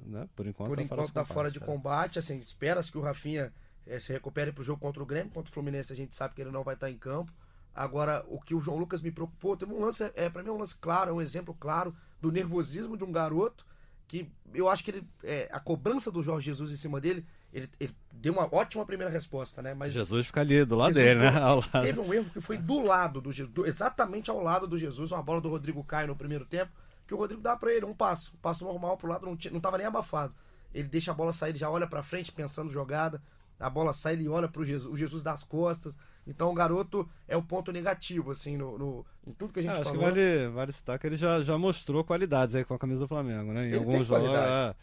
[0.05, 0.27] né?
[0.35, 2.19] Por enquanto, Por tá enquanto fora tá fora de combate.
[2.19, 3.51] Assim, espera-se que o Rafinha
[3.87, 6.33] é, se recupere para o jogo contra o Grêmio, contra o Fluminense a gente sabe
[6.33, 7.31] que ele não vai estar em campo.
[7.73, 10.51] Agora, o que o João Lucas me preocupou, teve um lance, é, para mim é
[10.51, 13.65] um lance claro, é um exemplo claro do nervosismo de um garoto
[14.07, 17.69] que eu acho que ele, é, a cobrança do Jorge Jesus em cima dele, ele,
[17.79, 19.73] ele, deu uma ótima primeira resposta, né?
[19.73, 21.39] Mas Jesus fica ali do lado Jesus, dele, né?
[21.39, 21.63] Lado.
[21.81, 25.23] Teve um erro que foi do lado do Jesus, exatamente ao lado do Jesus, uma
[25.23, 26.71] bola do Rodrigo Caio no primeiro tempo,
[27.07, 29.59] que o Rodrigo dá para ele um passo, um passo normal pro lado, não, não
[29.59, 30.33] tava nem abafado.
[30.73, 33.21] Ele deixa a bola sair, ele já olha para frente pensando jogada
[33.59, 35.97] a bola sai, ele olha para Jesus, o Jesus das costas.
[36.27, 39.71] Então o garoto é o ponto negativo, assim, no, no em tudo que a gente
[39.71, 39.99] é, acho falou.
[39.99, 43.07] que vale, vale citar que ele já, já mostrou qualidades aí com a camisa do
[43.07, 43.65] Flamengo, né?
[43.65, 44.29] Em ele alguns jogos.
[44.29, 44.75] É,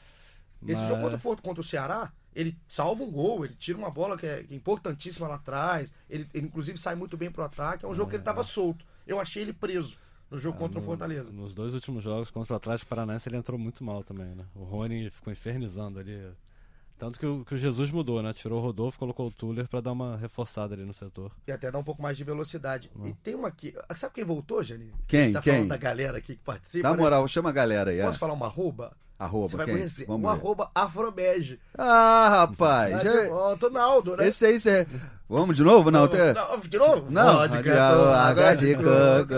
[0.67, 0.89] Esse mas...
[0.89, 4.47] jogo contra, contra o Ceará, ele salva um gol, ele tira uma bola que é,
[4.51, 5.93] importantíssima lá atrás.
[6.09, 7.85] Ele, ele, inclusive sai muito bem pro ataque.
[7.85, 8.45] É um jogo que ele estava é.
[8.45, 8.85] solto.
[9.07, 9.99] Eu achei ele preso
[10.31, 11.31] no jogo é, contra o Fortaleza.
[11.33, 14.47] Nos dois últimos jogos contra o Atlético Paranaense ele entrou muito mal também, né?
[14.55, 16.19] O Rony ficou infernizando ali
[17.03, 18.33] tanto que o, que o, Jesus mudou, né?
[18.33, 21.33] Tirou o Rodolfo, colocou o Tuller para dar uma reforçada ali no setor.
[21.49, 22.89] E até dar um pouco mais de velocidade.
[22.95, 23.09] Uhum.
[23.09, 23.75] E tem uma aqui.
[23.97, 24.95] Sabe quem voltou, Jani?
[25.09, 25.33] Quem?
[25.33, 25.53] Tá quem?
[25.53, 26.89] falando da galera aqui que participa.
[26.89, 27.03] Na né?
[27.03, 27.99] moral, chama a galera aí.
[27.99, 28.05] É.
[28.05, 28.21] Posso é.
[28.21, 28.93] falar uma arroba?
[29.19, 29.75] Arroba, Você vai quem?
[29.75, 30.07] conhecer.
[30.07, 30.39] Vamos um ver.
[30.39, 31.59] arroba afrobege.
[31.77, 32.95] Ah, rapaz.
[32.95, 33.33] Ah, já...
[33.33, 34.29] Ó, Naldo, né?
[34.29, 34.87] Esse aí, você...
[35.29, 36.07] Vamos de novo, não?
[36.07, 37.11] Não, de novo?
[37.11, 37.41] Não.
[37.41, 39.35] Água de coco.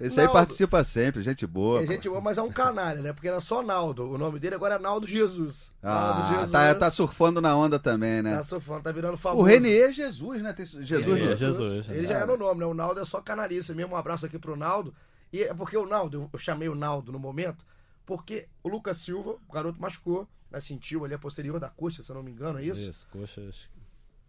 [0.00, 0.30] Esse Naldo.
[0.30, 1.82] aí participa sempre, gente boa.
[1.82, 3.12] É gente boa, mas é um canalha, né?
[3.12, 4.08] Porque era só Naldo.
[4.08, 5.72] O nome dele agora é Naldo Jesus.
[5.82, 6.52] Ah, Naldo Jesus.
[6.52, 8.36] Tá, tá surfando na onda também, né?
[8.36, 9.42] Tá surfando, tá virando famoso.
[9.42, 10.52] O Renier é Jesus, né?
[10.52, 11.68] Tem Jesus, Renier, Jesus.
[11.68, 11.90] Jesus.
[11.90, 12.66] Ele já era o nome, né?
[12.66, 13.94] O Naldo é só canalista mesmo.
[13.94, 14.94] Um abraço aqui pro Naldo.
[15.32, 17.64] E é porque o Naldo, eu chamei o Naldo no momento,
[18.06, 20.60] porque o Lucas Silva, o garoto machucou, né?
[20.60, 22.88] sentiu ali a posterior da coxa, se eu não me engano, é isso?
[22.88, 23.42] Isso, coxa.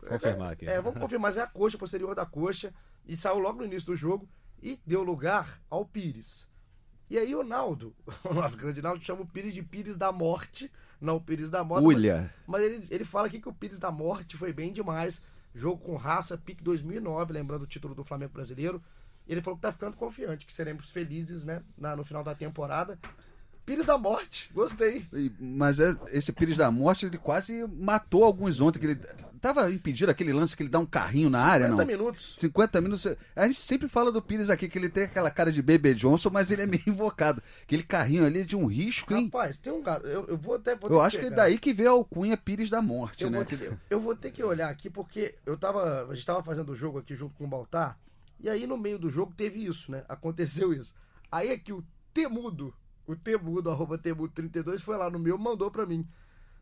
[0.08, 0.68] Confirmar aqui.
[0.68, 2.74] É, é, vamos confirmar, mas é a coxa, posterior da coxa.
[3.08, 4.28] E saiu logo no início do jogo.
[4.62, 6.48] E deu lugar ao Pires.
[7.10, 10.72] E aí o Naldo, o nosso grande Naldo, chama o Pires de Pires da Morte,
[11.02, 11.86] não o Pires da Morte.
[11.86, 12.34] Ulha.
[12.48, 15.22] Mas, mas ele, ele fala aqui que o Pires da Morte foi bem demais.
[15.54, 18.82] Jogo com raça, pique 2009, lembrando o título do Flamengo brasileiro.
[19.28, 23.00] Ele falou que tá ficando confiante, que seremos felizes, né, na, no final da temporada.
[23.70, 25.06] Pires da Morte, gostei.
[25.40, 28.80] Mas é- esse Pires da Morte, ele quase matou alguns ontem.
[28.80, 28.96] Que ele
[29.40, 31.78] tava impedido aquele lance que ele dá um carrinho na área, não?
[31.78, 32.34] 50 minutos.
[32.38, 33.08] 50 minutos.
[33.36, 36.30] A gente sempre fala do Pires aqui, que ele tem aquela cara de Bebê Johnson,
[36.32, 37.42] mas ele é meio invocado.
[37.62, 39.26] Aquele carrinho ali é de um risco, hein?
[39.26, 40.08] Rapaz, tem um garoto.
[40.08, 40.76] Eu, eu vou até.
[40.76, 41.44] Vou Eu acho que é pegar.
[41.44, 43.38] daí que vê a alcunha Pires da Morte, Eu né?
[43.38, 46.08] vou, Que- ter, eu vou ter que olhar aqui porque eu tava.
[46.10, 47.98] A gente tava fazendo o jogo aqui junto com o Baltar.
[48.42, 50.04] E aí no meio do jogo teve isso, né?
[50.10, 50.94] Aconteceu isso.
[51.32, 52.74] Aí é que o Temudo,
[53.12, 56.08] o Temudo, arroba Temudo32, foi lá no meu mandou pra mim.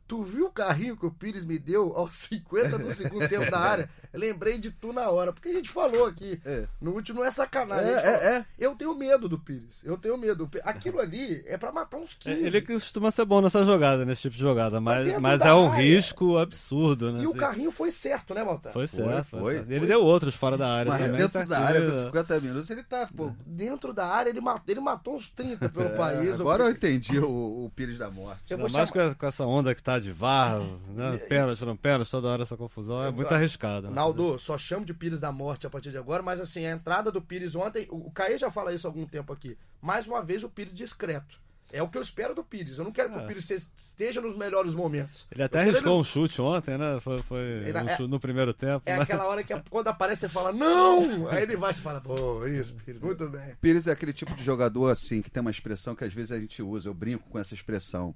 [0.08, 3.60] Tu viu o carrinho que o Pires me deu aos 50 do segundo tempo da
[3.60, 3.90] área?
[4.14, 6.40] Lembrei de tu na hora, porque a gente falou aqui.
[6.46, 6.66] É.
[6.82, 7.92] No último não é sacanagem.
[7.92, 8.46] É, falou, é, é.
[8.58, 9.84] Eu tenho medo do Pires.
[9.84, 10.50] Eu tenho medo.
[10.64, 12.46] Aquilo ali é pra matar uns 15.
[12.46, 15.84] Ele costuma ser bom nessa jogada, nesse tipo de jogada, mas, mas é um área.
[15.84, 17.24] risco absurdo, né?
[17.24, 18.72] E o carrinho foi certo, né, Baltar?
[18.74, 19.54] Foi certo, foi, foi.
[19.56, 19.72] certo.
[19.72, 21.18] Ele deu outros fora da área Mas também.
[21.18, 22.06] dentro da área, com certinho.
[22.08, 23.32] 50 minutos, ele tá, pô.
[23.46, 26.30] dentro da área, ele matou, ele matou uns 30 pelo país.
[26.30, 28.42] É, Agora eu eu, entendi o, o Pires da Morte.
[28.50, 29.10] eu Ainda mais chamar...
[29.10, 31.18] com, com essa onda que tá de VAR, né?
[31.30, 33.88] pênalti, não pênalti, toda hora essa confusão, é muito arriscado.
[33.90, 33.94] Né?
[33.96, 37.12] Naldo, só chamo de Pires da Morte a partir de agora, mas assim, a entrada
[37.12, 39.58] do Pires ontem, o Caê já fala isso há algum tempo aqui.
[39.82, 41.40] Mais uma vez, o Pires discreto.
[41.70, 42.78] É o que eu espero do Pires.
[42.78, 43.24] Eu não quero que É.
[43.24, 45.28] o Pires esteja nos melhores momentos.
[45.30, 46.98] Ele até arriscou ele- um chute ontem, né?
[47.02, 48.84] Foi, foi Ele- um é- no primeiro tempo.
[48.86, 51.28] É mas- aquela hora que a- quando aparece você fala, não!
[51.28, 53.54] Aí ele vai e você fala, pô, isso, Pires, muito bem.
[53.60, 56.40] Pires é aquele tipo de jogador assim que tem uma expressão que às vezes a
[56.40, 58.16] gente usa, eu brinco com essa expressão.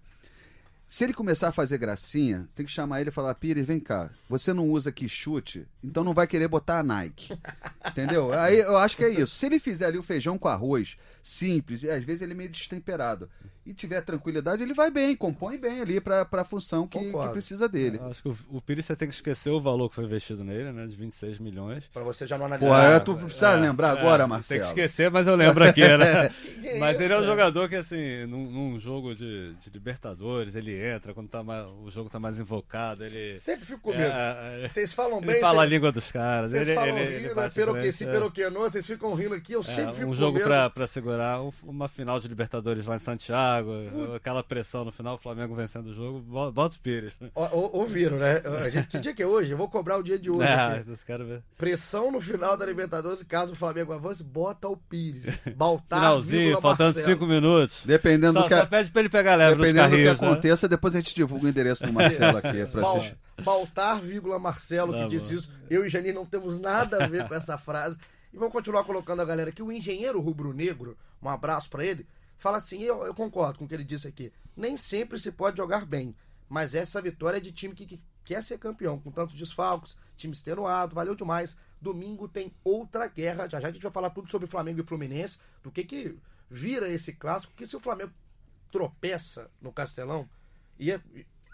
[0.91, 4.09] Se ele começar a fazer gracinha, tem que chamar ele e falar: Pires, vem cá,
[4.27, 7.31] você não usa aqui chute, então não vai querer botar a Nike.
[7.87, 8.33] Entendeu?
[8.37, 9.33] Aí eu acho que é isso.
[9.33, 12.49] Se ele fizer ali o feijão com arroz, simples, e às vezes ele é meio
[12.49, 13.29] destemperado,
[13.65, 17.69] e tiver tranquilidade, ele vai bem, compõe bem ali pra, pra função que, que precisa
[17.69, 17.97] dele.
[18.01, 20.43] Eu Acho que o, o Pires você tem que esquecer o valor que foi investido
[20.43, 20.85] nele, né?
[20.87, 21.85] De 26 milhões.
[21.93, 22.91] Pra você já não analisar.
[22.91, 24.61] É, tu precisa lembrar agora, É, Marcelo.
[24.61, 26.29] Tem que esquecer, mas eu lembro aqui, né?
[26.79, 27.25] Mas ele é um é?
[27.25, 31.89] jogador que, assim, num, num jogo de, de Libertadores, ele entra quando tá mais- o
[31.91, 33.37] jogo tá mais invocado, ele.
[33.39, 34.01] Sempre fico com medo.
[34.03, 35.41] É, é, Vocês falam ele bem.
[35.41, 36.51] fala a língua dos caras.
[36.51, 37.51] Vocês Ele, falam ele, rindo, ele né?
[37.53, 37.73] Pero
[38.31, 38.47] que é.
[38.47, 40.47] que não, vocês ficam rindo aqui, eu É, sempre fico um com jogo medo.
[40.47, 43.50] pra, pra segurar, um- uma final de Libertadores lá em Santiago,
[44.15, 47.13] aquela pressão no final, o Flamengo vencendo o jogo, bo- bota o Pires.
[47.35, 48.41] Ó, Ouviram, né?
[48.63, 49.51] A gente, que dia que é hoje?
[49.51, 50.47] Eu vou cobrar o dia de hoje.
[50.47, 50.97] É, aqui.
[51.05, 51.41] quero ver.
[51.57, 55.47] Pressão no final da Libertadores, caso o Flamengo avance, bota o Pires.
[55.55, 57.13] Baltar, Finalzinho, vírgula, faltando Marcelo.
[57.13, 57.81] cinco minutos.
[57.85, 60.21] Dependendo Só, do que, só pede pra ele pegar leve nos dependendo do que carrinhos,
[60.21, 60.27] né?
[60.27, 63.17] aconteça, depois a gente divulga o endereço do Marcelo aqui pra Bal- assistir.
[63.43, 65.49] Baltar, vírgula, Marcelo, que Tá disse isso.
[65.69, 67.97] Eu e Janine não temos nada a ver com essa frase.
[68.33, 69.61] E vamos continuar colocando a galera aqui.
[69.63, 72.05] O engenheiro rubro-negro, um abraço pra ele,
[72.41, 74.31] fala assim: eu, eu concordo com o que ele disse aqui.
[74.55, 76.15] Nem sempre se pode jogar bem,
[76.49, 80.33] mas essa vitória é de time que, que quer ser campeão, com tantos desfalques, time
[80.33, 81.57] extenuado, valeu demais.
[81.79, 83.47] Domingo tem outra guerra.
[83.47, 86.17] Já já a gente vai falar tudo sobre Flamengo e Fluminense, do que que
[86.49, 88.11] vira esse clássico, que se o Flamengo
[88.71, 90.29] tropeça no Castelão,
[90.79, 90.99] e é,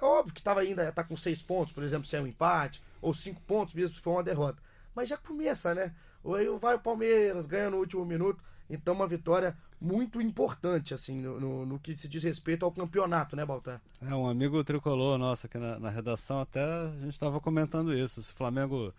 [0.02, 2.82] é óbvio que estava ainda tá com seis pontos, por exemplo, se é um empate,
[3.02, 4.62] ou cinco pontos mesmo se for uma derrota.
[4.96, 5.94] Mas já começa, né?
[6.24, 8.44] Ou aí vai o Palmeiras, ganha no último minuto.
[8.70, 13.36] Então, uma vitória muito importante, assim, no, no- no que se diz respeito ao campeonato,
[13.36, 13.82] né, Baltar?
[14.02, 18.22] É, um amigo tricolor nosso aqui na, na redação, até a gente estava comentando isso.
[18.22, 18.94] Se o Flamengo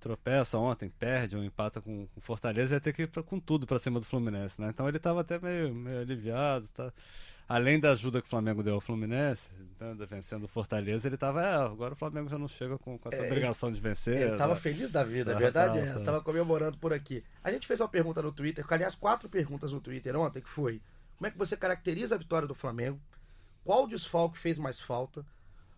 [0.00, 3.78] tropeça ontem, perde ou empata com, Fortaleza, ia ter que ir pra- com tudo para
[3.78, 4.68] cima do Fluminense, né?
[4.70, 6.66] Então ele estava até meio, meio aliviado.
[6.74, 6.92] Tá?
[7.48, 11.42] Além da ajuda que o Flamengo deu ao Fluminense, né, vencendo o Fortaleza, ele estava,
[11.42, 14.16] é, agora o Flamengo já não chega com, com essa É, obrigação de vencer.
[14.28, 14.60] Ele tava né?
[14.60, 15.98] feliz da vida, a Tá, verdade tá, é essa.
[15.98, 16.04] tá.
[16.06, 17.22] Tava comemorando por aqui.
[17.42, 20.80] A gente fez uma pergunta no Twitter, aliás, quatro perguntas no Twitter ontem, que foi:
[21.18, 22.98] como é que você caracteriza a vitória do Flamengo?
[23.62, 25.24] Qual desfalque fez mais falta?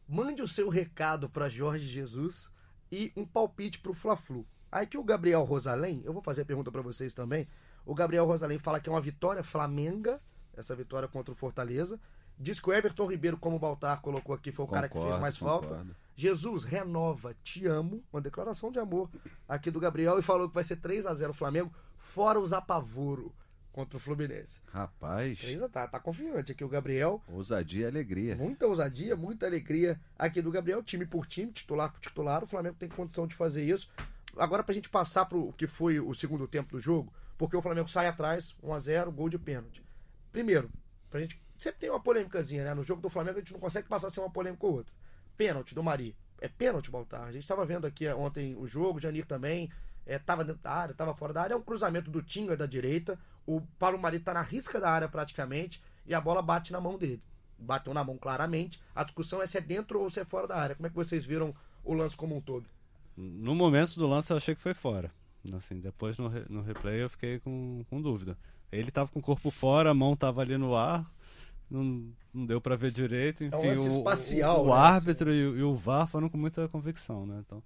[0.08, 2.48] Mande o seu recado para Jorge Jesus
[2.92, 4.46] e um palpite para o Fla-Flu.
[4.70, 7.48] Aí que o Gabriel Rosalém, eu vou fazer a pergunta para vocês também.
[7.84, 10.20] O Gabriel Rosalém fala que é uma vitória flamenga,
[10.56, 11.98] essa vitória contra o Fortaleza.
[12.38, 15.04] Diz que o Everton Ribeiro, como o Baltar colocou aqui, foi o cara que fez
[15.04, 15.68] Concordo, mais falta.
[15.68, 15.96] concordo.
[16.14, 18.02] Jesus renova, te amo.
[18.12, 19.10] Uma declaração de amor
[19.48, 23.32] aqui do Gabriel e falou que vai ser 3 a 0 Flamengo, fora os apavoro
[23.72, 24.60] contra o Fluminense.
[24.72, 27.22] Rapaz, 3 a tá, tá confiante aqui o Gabriel.
[27.28, 28.34] ousadia e alegria.
[28.34, 32.42] Muita ousadia, muita alegria aqui do Gabriel, time por time, titular por titular.
[32.42, 33.88] O Flamengo tem condição de fazer isso.
[34.38, 37.88] Agora, pra gente passar pro que foi o segundo tempo do jogo, porque o Flamengo
[37.88, 39.85] sai atrás, 1 a 0 gol de pênalti.
[40.36, 40.70] Primeiro,
[41.08, 41.40] pra gente.
[41.56, 42.74] Sempre tem uma polêmicazinha, né?
[42.74, 44.94] No jogo do Flamengo a gente não consegue passar sem uma polêmica ou outra.
[45.34, 46.14] Pênalti do Mari.
[46.42, 47.22] É pênalti, Baltar.
[47.22, 49.70] A gente tava vendo aqui ontem o jogo, o Janir também.
[50.04, 51.54] é, tava dentro da área, tava fora da área.
[51.54, 53.18] É um cruzamento do Tinga da direita.
[53.46, 56.98] O Paulo Mari tá na risca da área praticamente e a bola bate na mão
[56.98, 57.22] dele.
[57.58, 58.78] Bateu na mão claramente.
[58.94, 60.76] A discussão é se é dentro ou se é fora da área.
[60.76, 62.68] Como é que vocês viram o lance como um todo?
[63.16, 65.10] No momento do lance eu achei que foi fora.
[65.54, 68.36] Assim, depois no, no replay eu fiquei com, com dúvida.
[68.78, 71.10] Ele tava com o corpo fora, a mão tava ali no ar,
[71.70, 73.44] não, não deu para ver direito.
[73.44, 74.80] Enfim, é um o, espacial, o, o né?
[74.80, 77.42] árbitro e, o, e o VAR foram com muita convicção, né?
[77.44, 77.62] Então,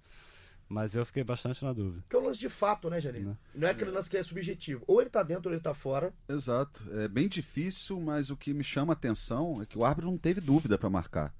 [0.71, 2.01] mas eu fiquei bastante na dúvida.
[2.09, 3.25] Que é um lance de fato, né, Janine?
[3.25, 3.37] Né?
[3.53, 4.85] Não é aquele lance que é subjetivo.
[4.87, 6.13] Ou ele tá dentro ou ele tá fora.
[6.29, 6.87] Exato.
[6.93, 10.17] É bem difícil, mas o que me chama a atenção é que o árbitro não
[10.17, 11.35] teve dúvida para marcar.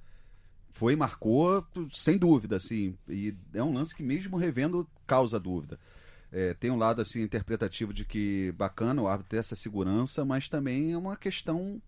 [0.71, 2.97] Foi, marcou, sem dúvida, assim.
[3.07, 5.79] E é um lance que, mesmo revendo, causa dúvida.
[6.31, 10.47] É, tem um lado assim interpretativo de que bacana o árbitro ter essa segurança, mas
[10.47, 11.81] também é uma questão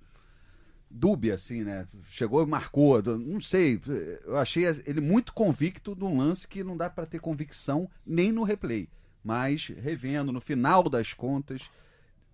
[0.90, 1.88] dúbia, assim, né?
[2.08, 3.82] Chegou e marcou, não sei.
[4.26, 8.32] Eu achei ele muito convicto de um lance que não dá para ter convicção nem
[8.32, 8.88] no replay.
[9.24, 11.70] Mas revendo, no final das contas,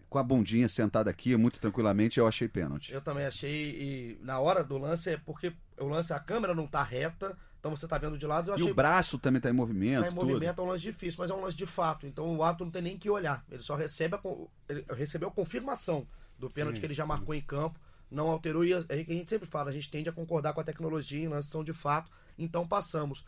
[0.09, 2.91] com a bundinha sentada aqui, muito tranquilamente, eu achei pênalti.
[2.91, 6.67] Eu também achei, e na hora do lance é porque o lance, a câmera não
[6.67, 8.67] tá reta, então você tá vendo de lado, eu achei...
[8.67, 10.61] E o braço também tá em movimento, tá em movimento, tudo.
[10.61, 12.81] é um lance difícil, mas é um lance de fato, então o árbitro não tem
[12.81, 14.21] nem que olhar, ele só recebe a,
[14.69, 16.79] ele recebeu a confirmação do pênalti Sim.
[16.79, 19.73] que ele já marcou em campo, não alterou, e a, a gente sempre fala, a
[19.73, 23.25] gente tende a concordar com a tecnologia em lances são de fato, então passamos.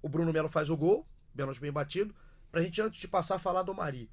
[0.00, 1.06] O Bruno Melo faz o gol,
[1.36, 2.14] pênalti bem batido,
[2.50, 4.08] pra gente antes de passar a falar do Mari.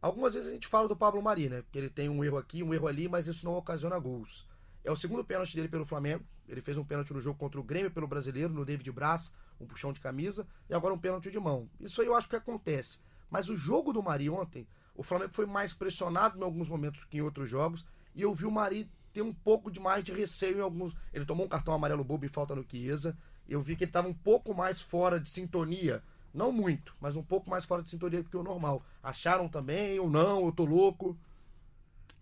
[0.00, 1.62] Algumas vezes a gente fala do Pablo Mari, né?
[1.62, 4.47] Porque ele tem um erro aqui, um erro ali, mas isso não ocasiona gols.
[4.88, 6.24] É o segundo pênalti dele pelo Flamengo.
[6.48, 9.66] Ele fez um pênalti no jogo contra o Grêmio pelo Brasileiro, no David Braz, um
[9.66, 11.68] puxão de camisa, e agora um pênalti de mão.
[11.78, 12.98] Isso aí eu acho que acontece.
[13.28, 17.18] Mas o jogo do Mari ontem, o Flamengo foi mais pressionado em alguns momentos que
[17.18, 20.56] em outros jogos, e eu vi o Mari ter um pouco de mais de receio
[20.56, 20.96] em alguns.
[21.12, 23.14] Ele tomou um cartão amarelo bobo e falta no Chiesa.
[23.46, 27.22] Eu vi que ele estava um pouco mais fora de sintonia não muito, mas um
[27.22, 28.82] pouco mais fora de sintonia do que o normal.
[29.02, 30.46] Acharam também ou não?
[30.46, 31.16] Eu tô louco?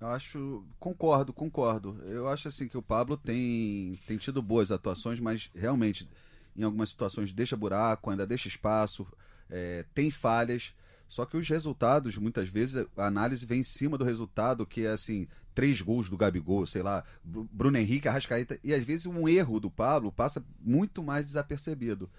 [0.00, 0.64] Eu acho.
[0.78, 1.98] Concordo, concordo.
[2.04, 6.08] Eu acho assim que o Pablo tem, tem tido boas atuações, mas realmente,
[6.56, 9.06] em algumas situações, deixa buraco, ainda deixa espaço,
[9.48, 10.74] é, tem falhas.
[11.08, 14.90] Só que os resultados, muitas vezes, a análise vem em cima do resultado, que é
[14.90, 19.60] assim, três gols do Gabigol, sei lá, Bruno Henrique, Arrascaeta, e às vezes um erro
[19.60, 22.10] do Pablo passa muito mais desapercebido.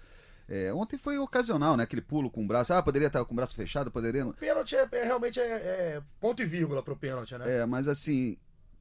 [0.48, 1.84] É, ontem foi ocasional, né?
[1.84, 2.72] Aquele pulo com o braço.
[2.72, 4.26] Ah, poderia estar com o braço fechado, poderia.
[4.26, 7.58] O pênalti é, é realmente é, é, ponto e vírgula pro pênalti, né?
[7.58, 8.34] É, mas assim,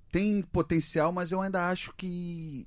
[0.09, 2.65] tem potencial, mas eu ainda acho que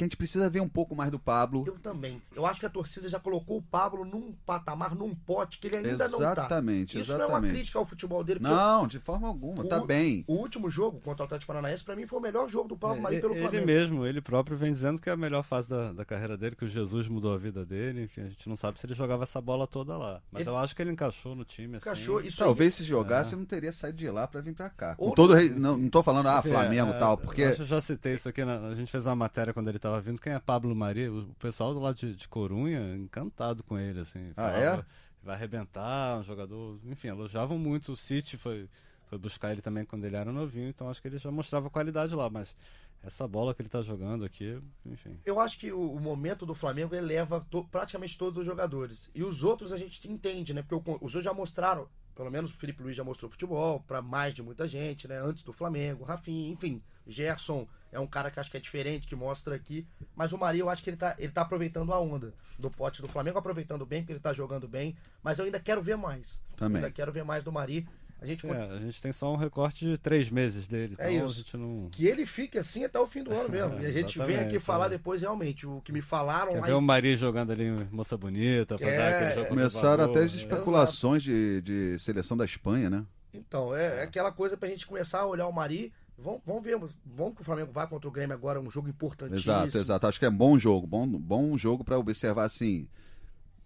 [0.00, 1.62] que a gente precisa ver um pouco mais do Pablo.
[1.66, 2.22] Eu também.
[2.34, 5.76] Eu acho que a torcida já colocou o Pablo num patamar, num pote que ele
[5.76, 6.32] ainda exatamente, não tá.
[6.32, 8.40] Exatamente, Isso não é uma crítica ao futebol dele.
[8.40, 10.24] Não, de forma alguma, o, tá bem.
[10.26, 12.96] O último jogo contra o Atlético Paranaense, pra mim, foi o melhor jogo do Pablo
[12.96, 13.62] é, Mari pelo ele Flamengo.
[13.62, 16.56] Ele mesmo, ele próprio vem dizendo que é a melhor fase da, da carreira dele,
[16.56, 19.24] que o Jesus mudou a vida dele, enfim, a gente não sabe se ele jogava
[19.24, 20.22] essa bola toda lá.
[20.32, 20.50] Mas ele...
[20.50, 21.88] eu acho que ele encaixou no time, assim.
[21.88, 22.78] Encaixou, isso Talvez aí...
[22.78, 23.36] se jogasse, é.
[23.36, 24.94] não teria saído de lá para vir para cá.
[24.94, 27.42] Com todo não, não tô falando, ah, Flamengo e é, tal, porque...
[27.42, 28.68] Eu já citei isso aqui, na...
[28.68, 31.74] a gente fez uma matéria quando ele tava vindo, quem é Pablo Maria, o pessoal
[31.74, 34.32] do lado de, de Corunha, encantado com ele, assim.
[34.36, 34.84] Ah, é?
[35.22, 36.78] Vai arrebentar, um jogador.
[36.84, 37.92] Enfim, elogiavam muito.
[37.92, 38.68] O City foi,
[39.06, 42.14] foi buscar ele também quando ele era novinho, então acho que ele já mostrava qualidade
[42.14, 42.54] lá, mas
[43.02, 45.18] essa bola que ele está jogando aqui, enfim.
[45.24, 49.10] Eu acho que o, o momento do Flamengo eleva to, praticamente todos os jogadores.
[49.14, 50.62] E os outros a gente entende, né?
[50.62, 51.88] Porque o, os outros já mostraram,
[52.20, 55.18] pelo menos o Felipe Luiz já mostrou futebol para mais de muita gente, né?
[55.18, 59.16] Antes do Flamengo, Rafinha, enfim, Gerson é um cara que acho que é diferente, que
[59.16, 59.86] mostra aqui.
[60.14, 63.00] Mas o Maria, eu acho que ele tá, ele tá aproveitando a onda do pote
[63.00, 64.94] do Flamengo, aproveitando bem, porque ele tá jogando bem.
[65.22, 66.42] Mas eu ainda quero ver mais.
[66.56, 66.82] Também.
[66.82, 67.86] Eu ainda quero ver mais do Maria.
[68.20, 70.94] A gente, é, a gente tem só um recorte de três meses dele.
[70.98, 71.56] É então isso.
[71.56, 71.88] Não...
[71.90, 73.80] Que ele fique assim até o fim do ano mesmo.
[73.80, 76.52] e a gente vem aqui falar depois realmente o que me falaram.
[76.52, 80.20] Quer ver o Maria jogando ali moça bonita pra é, dar aquele jogo Começaram até
[80.20, 83.04] as especulações de, de seleção da Espanha, né?
[83.32, 86.78] Então, é, é aquela coisa pra gente começar a olhar o Mari Vamos, vamos ver,
[87.06, 89.52] vamos que o Flamengo vá contra o Grêmio agora, um jogo importantíssimo.
[89.52, 90.06] Exato, exato.
[90.06, 92.86] Acho que é bom jogo, bom, bom jogo para observar assim.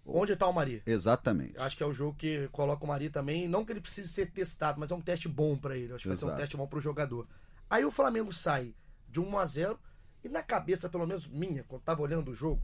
[0.05, 0.83] Onde está o Mari?
[0.85, 1.57] Exatamente.
[1.57, 3.47] Acho que é o jogo que coloca o Mari também.
[3.47, 5.93] Não que ele precise ser testado, mas é um teste bom para ele.
[5.93, 6.25] Acho que Exato.
[6.25, 7.27] vai ser um teste bom para o jogador.
[7.69, 8.75] Aí o Flamengo sai
[9.09, 9.79] de 1 a 0
[10.23, 12.61] e na cabeça, pelo menos minha, quando tava olhando o jogo,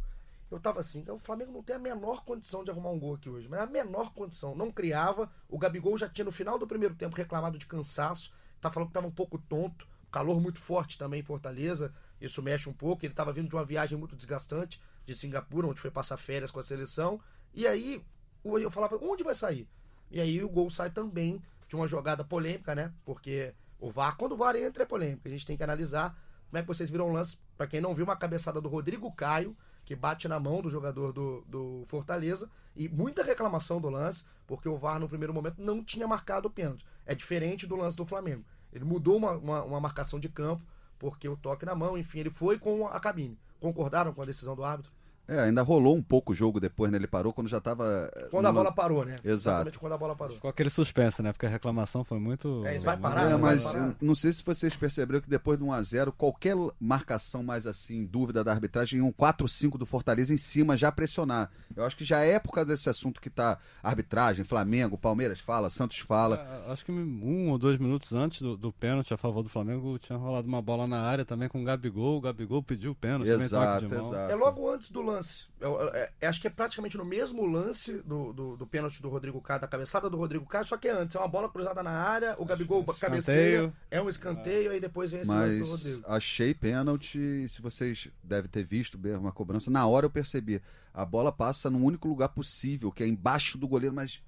[0.49, 3.29] eu tava assim, o Flamengo não tem a menor condição de arrumar um gol aqui
[3.29, 5.31] hoje, mas a menor condição, não criava.
[5.47, 8.93] O Gabigol já tinha no final do primeiro tempo reclamado de cansaço, tá falando que
[8.93, 13.05] tava um pouco tonto calor muito forte também em Fortaleza, isso mexe um pouco.
[13.05, 16.59] Ele estava vindo de uma viagem muito desgastante de Singapura, onde foi passar férias com
[16.59, 17.19] a seleção.
[17.53, 18.03] E aí
[18.43, 19.67] eu falava, onde vai sair?
[20.09, 22.93] E aí o gol sai também de uma jogada polêmica, né?
[23.05, 25.27] Porque o VAR, quando o VAR entra, é polêmica.
[25.27, 26.17] A gente tem que analisar
[26.49, 27.37] como é que vocês viram o lance.
[27.57, 31.13] Para quem não viu, uma cabeçada do Rodrigo Caio, que bate na mão do jogador
[31.13, 32.49] do, do Fortaleza.
[32.75, 36.51] E muita reclamação do lance, porque o VAR no primeiro momento não tinha marcado o
[36.51, 36.85] pênalti.
[37.05, 38.43] É diferente do lance do Flamengo.
[38.73, 40.63] Ele mudou uma, uma, uma marcação de campo,
[40.99, 43.37] porque o toque na mão, enfim, ele foi com a cabine.
[43.61, 44.91] Concordaram com a decisão do árbitro?
[45.31, 46.97] É, ainda rolou um pouco o jogo depois, né?
[46.97, 48.09] Ele parou quando já tava.
[48.15, 49.13] eh, Quando a bola parou, né?
[49.23, 49.31] Exato.
[49.31, 50.35] Exatamente quando a bola parou.
[50.35, 51.31] Ficou aquele suspense, né?
[51.31, 52.65] Porque a reclamação foi muito.
[52.65, 53.87] É, vai parar, É, vai mas parar.
[53.87, 58.43] eu não sei se vocês perceberam que depois do 1x0, qualquer marcação mais assim, dúvida
[58.43, 61.49] da arbitragem, um 4-5 do Fortaleza em cima já pressionar.
[61.75, 65.69] Eu acho que já é por causa desse assunto que tá arbitragem, Flamengo, Palmeiras fala,
[65.69, 66.35] Santos fala.
[66.67, 69.97] É, Acho que um ou dois minutos antes do, do pênalti a favor do Flamengo
[69.99, 72.17] tinha rolado uma bola na área também com o Gabigol.
[72.17, 73.29] O Gabigol pediu o pênalti.
[73.29, 74.15] Exato, exato.
[74.31, 75.20] É logo antes do lance.
[75.59, 79.09] Eu- eu- é- acho que é praticamente no mesmo lance do, do, do pênalti do
[79.09, 81.15] Rodrigo Caio, da cabeçada do Rodrigo Caio, só que é antes.
[81.15, 82.99] É uma bola cruzada na área, o Gabigol escanteio.
[83.09, 86.03] cabeceia, é um escanteio, aí depois vem esse lance do Mas Rodrigo.
[86.07, 90.61] achei pênalti, se vocês devem ter visto uma cobrança, na hora eu percebi.
[90.93, 94.21] A bola passa no único lugar possível, que é embaixo do goleiro, mas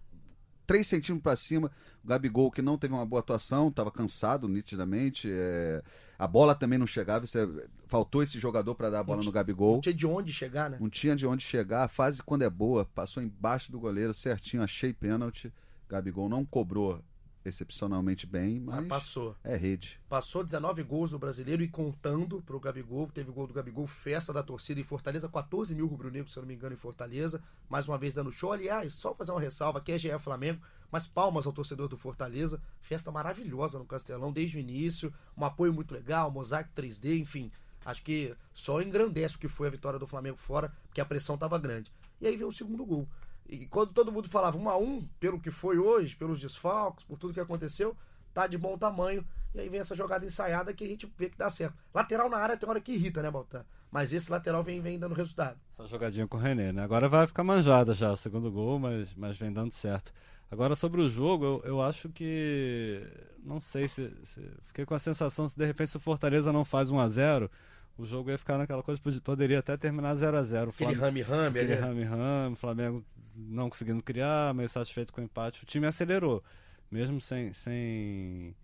[0.66, 1.72] 3 centímetros para cima.
[2.04, 5.30] O Gabigol, que não teve uma boa atuação, estava cansado nitidamente.
[5.32, 5.82] é,
[6.20, 7.26] A bola também não chegava.
[7.26, 9.74] é- Faltou esse jogador para dar a bola no Gabigol.
[9.76, 10.78] Não tinha de onde chegar, né?
[10.80, 11.84] Não tinha de onde chegar.
[11.84, 14.64] A fase, quando é boa, passou embaixo do goleiro certinho.
[14.64, 15.52] Achei pênalti.
[15.90, 17.04] Gabigol não cobrou
[17.46, 19.36] excepcionalmente bem, Mas mas passou.
[19.44, 20.00] é rede.
[20.08, 23.08] Passou 19 gols no brasileiro e contando pro Gabigol.
[23.08, 26.48] Teve gol do Gabigol, festa da torcida em Fortaleza, 14 mil rubro-negros, se eu não
[26.48, 27.42] me engano, em Fortaleza.
[27.70, 28.52] Mais uma vez dando show.
[28.52, 32.62] Aliás, só fazer uma ressalva: aqui é GE Flamengo, mas palmas ao torcedor do Fortaleza.
[32.82, 35.14] Festa maravilhosa no Castelão desde o início.
[35.38, 37.52] Um apoio muito legal, mosaico 3D, enfim.
[37.86, 41.36] Acho que só engrandece o que foi a vitória do Flamengo fora, porque a pressão
[41.36, 41.92] estava grande.
[42.22, 43.06] E aí veio o segundo gol.
[43.48, 47.18] E quando todo mundo falava um a um, pelo que foi hoje, pelos desfalques, por
[47.18, 47.96] tudo que aconteceu,
[48.34, 49.26] tá de bom tamanho.
[49.54, 51.76] E aí vem essa jogada ensaiada que a gente vê que dá certo.
[51.94, 53.64] Lateral na área tem hora que irrita, né, Baltan?
[53.92, 55.60] Mas esse lateral vem, vem dando resultado.
[55.72, 56.82] Essa jogadinha com o René, né?
[56.84, 60.12] Agora vai ficar manjada já, o segundo gol, mas, mas vem dando certo.
[60.50, 63.02] Agora sobre o jogo, eu, eu acho que.
[63.44, 66.64] Não sei se, se- Fiquei com a sensação se de repente se o Fortaleza não
[66.66, 67.52] faz 1 a 0
[67.96, 70.94] o jogo ia ficar naquela coisa, pod- poderia até terminar 0 a 0 O Aquele
[70.96, 75.64] rame-rame aquele rame-rame, o Flamengo não conseguindo criar, meio satisfeito com o empate.
[75.64, 76.44] O time acelerou,
[76.92, 78.56] mesmo sem, sem,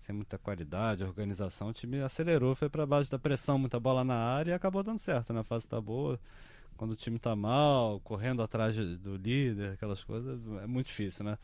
[0.00, 4.16] sem muita qualidade, organização, o time acelerou, foi para baixo da pressão, muita bola na
[4.16, 5.40] área e acabou dando certo, né?
[5.40, 6.18] A fase tá boa.
[6.76, 11.38] Quando o time tá mal, correndo atrás do líder, aquelas coisas, é muito difícil, né?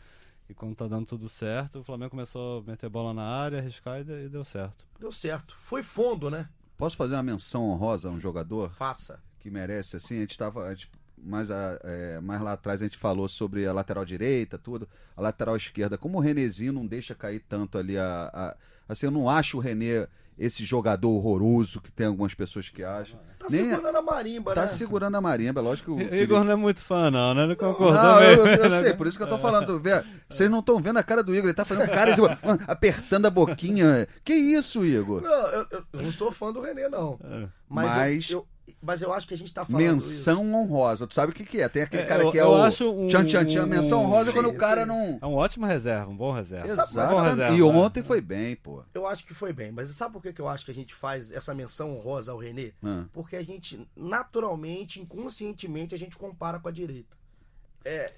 [0.49, 4.01] E quando tá dando tudo certo, o Flamengo começou a meter bola na área, arriscar
[4.01, 4.85] e de- deu certo.
[5.01, 5.57] Deu certo.
[5.59, 6.49] Foi fundo, né?
[6.77, 9.23] Posso fazer uma menção honrosa a um jogador Faça.
[9.39, 10.17] que merece, assim?
[10.17, 10.75] A gente estava.
[11.23, 14.89] Mais, a- é, mais lá atrás a gente falou sobre a lateral direita, tudo.
[15.17, 15.97] A lateral esquerda.
[15.97, 18.31] Como o Renezinho não deixa cair tanto ali a.
[18.33, 18.57] a-
[18.89, 20.07] assim, eu não acho o Renê
[20.39, 23.21] esse jogador horroroso que tem algumas pessoas que acham.
[23.39, 24.67] Tá Nem a- segurando a marimba, Tá né?
[24.67, 26.15] segurando a marimba, lógico que o.
[26.15, 27.45] Igor não é muito fã, não, né?
[27.45, 28.81] Ele concordou Não, eu, mesmo, eu né?
[28.83, 29.79] sei, por isso que eu tô falando.
[29.79, 32.21] Vê, Vocês não estão vendo a cara do Igor, ele tá fazendo cara de,
[32.67, 34.07] apertando a boquinha.
[34.25, 35.23] Que isso, Igor?
[35.23, 37.19] Não, eu, eu- eu não sou fã do René, não.
[37.23, 37.49] É.
[37.69, 38.47] Mas, Mas- eu, eu-
[38.81, 40.09] mas eu acho que a gente tá falando isso.
[40.09, 41.07] Menção honrosa.
[41.07, 41.69] Tu sabe o que, que é?
[41.69, 42.55] Tem aquele É, cara eu- que é eu o.
[42.63, 43.67] acho um- Tchan, tchan, tchan.
[43.67, 44.89] Menção honrosa Sim, quando o cara sim.
[44.89, 45.19] não.
[45.21, 46.65] É um ótimo reserva, um bom reserva.
[46.73, 47.21] Um bom Exato.
[47.23, 47.57] reserva.
[47.57, 48.83] E ontem foi bem, pô.
[48.95, 50.95] Eu acho que foi bem, mas sabe por que, que eu acho que a gente
[50.95, 52.73] faz essa menção honrosa ao René?
[52.83, 53.05] Ah.
[53.13, 57.17] Porque a gente, naturalmente, inconscientemente, a gente compara com a direita.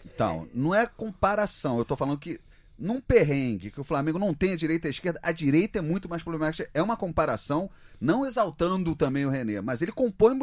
[0.05, 1.79] Então, não é comparação.
[1.79, 2.39] Eu tô falando que
[2.79, 5.83] num perrengue que o Flamengo não tem a direita e a esquerda, a direita é
[5.83, 6.69] muito mais problemática.
[6.75, 10.37] É uma comparação, não exaltando também o René, mas ele compõe.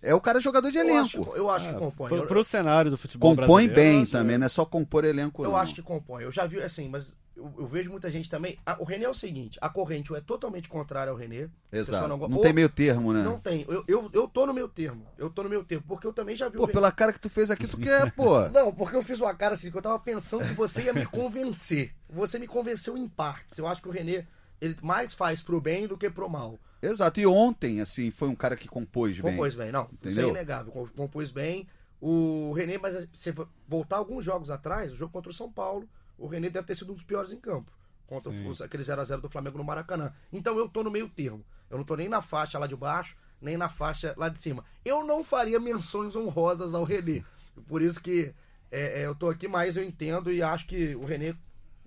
[0.00, 1.04] É o cara jogador de Eu elenco.
[1.04, 2.08] acho, eu acho que compõe.
[2.08, 5.42] Pro, pro cenário do futebol Compõe brasileiro, bem acho- também, não é só compor elenco,
[5.44, 5.56] Eu não.
[5.56, 6.22] acho que compõe.
[6.22, 8.56] Eu já vi, assim, mas eu, eu vejo muita gente também.
[8.64, 11.48] Ah, o René é o seguinte: a corrente é totalmente contrária ao René.
[11.72, 12.06] A Exato.
[12.06, 13.24] Não, ou- tem meio termo, né?
[13.24, 13.64] Não tem.
[13.68, 15.04] Eu, eu, eu tô no meu termo.
[15.18, 15.84] Eu tô no meu termo.
[15.88, 18.12] Porque eu também já vi o Pô, pela cara que tu fez aqui, tu quer,
[18.12, 18.40] pô.
[18.50, 21.06] Não, porque eu fiz uma cara assim, que eu tava pensando se você ia me
[21.06, 21.92] convencer.
[22.08, 23.58] Você me convenceu em partes.
[23.58, 24.24] Eu acho que o René,
[24.60, 26.56] ele mais faz pro bem do que pro mal.
[26.80, 27.18] Exato.
[27.20, 29.32] E ontem, assim, foi um cara que compôs bem.
[29.32, 29.84] Compôs bem, não.
[29.84, 30.28] Isso é Entendeu?
[30.30, 30.72] inegável.
[30.72, 31.66] Com- Compôs bem.
[32.00, 33.34] O René, mas se você
[33.66, 36.92] voltar alguns jogos atrás, o jogo contra o São Paulo, o René deve ter sido
[36.92, 37.72] um dos piores em campo.
[38.06, 38.46] Contra Sim.
[38.48, 40.12] os- aquele 0x0 do Flamengo no Maracanã.
[40.32, 41.44] Então eu tô no meio termo.
[41.68, 44.64] Eu não tô nem na faixa lá de baixo, nem na faixa lá de cima.
[44.84, 47.24] Eu não faria menções honrosas ao René.
[47.66, 48.32] Por isso que
[48.70, 51.34] é, é, eu tô aqui, mas eu entendo e acho que o René,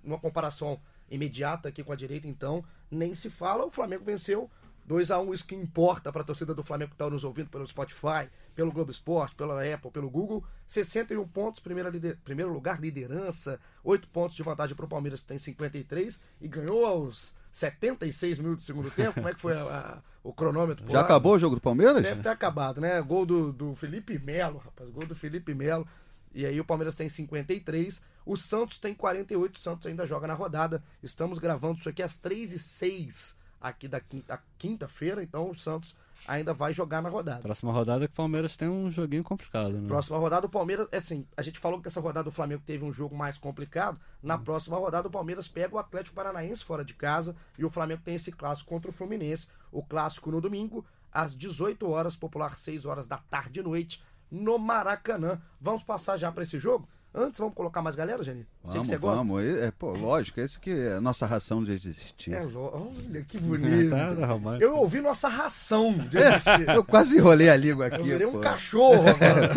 [0.04, 0.78] numa comparação
[1.10, 3.64] imediata aqui com a direita, então, nem se fala.
[3.64, 4.50] O Flamengo venceu
[4.84, 7.48] 2 a 1 isso que importa para a torcida do Flamengo que está nos ouvindo
[7.48, 10.44] pelo Spotify, pelo Globo Esporte, pela Apple, pelo Google.
[10.66, 11.62] 61 pontos,
[11.92, 13.60] lider- primeiro lugar, liderança.
[13.84, 18.64] 8 pontos de vantagem para o Palmeiras, que tem 53, e ganhou aos 76 minutos
[18.64, 19.14] do segundo tempo.
[19.14, 20.84] Como é que foi a- a- o cronômetro?
[20.90, 21.04] Já lá?
[21.04, 22.02] acabou o jogo do Palmeiras?
[22.02, 23.00] Deve ter acabado, né?
[23.02, 24.90] Gol do, do Felipe Melo, rapaz.
[24.90, 25.86] Gol do Felipe Melo.
[26.34, 30.32] E aí o Palmeiras tem 53, o Santos tem 48, o Santos ainda joga na
[30.34, 30.82] rodada.
[31.02, 35.94] Estamos gravando isso aqui às 3 e 6 aqui da quinta- quinta-feira, então o Santos
[36.26, 37.40] ainda vai jogar na rodada.
[37.42, 39.88] Próxima rodada que o Palmeiras tem um joguinho complicado, né?
[39.88, 42.84] Próxima rodada, o Palmeiras, é assim, a gente falou que essa rodada do Flamengo teve
[42.84, 43.98] um jogo mais complicado.
[44.22, 48.02] Na próxima rodada, o Palmeiras pega o Atlético Paranaense fora de casa e o Flamengo
[48.04, 49.48] tem esse clássico contra o Fluminense.
[49.70, 54.58] O clássico no domingo, às 18 horas, popular 6 horas da tarde e noite, no
[54.58, 55.40] Maracanã.
[55.60, 56.88] Vamos passar já para esse jogo?
[57.14, 58.40] Antes, vamos colocar mais galera, Jani?
[58.64, 59.16] Sei Vamos, que você gosta.
[59.24, 59.44] vamos.
[59.44, 62.32] É, pô, lógico, esse que é a nossa ração de existir.
[62.32, 63.90] É, lo- olha que bonito.
[63.90, 64.64] Tá, tá romântico.
[64.64, 66.68] Eu ouvi nossa ração de existir.
[66.74, 68.02] Eu quase enrolei a língua Eu aqui.
[68.04, 68.40] virei um pô.
[68.40, 69.52] cachorro agora.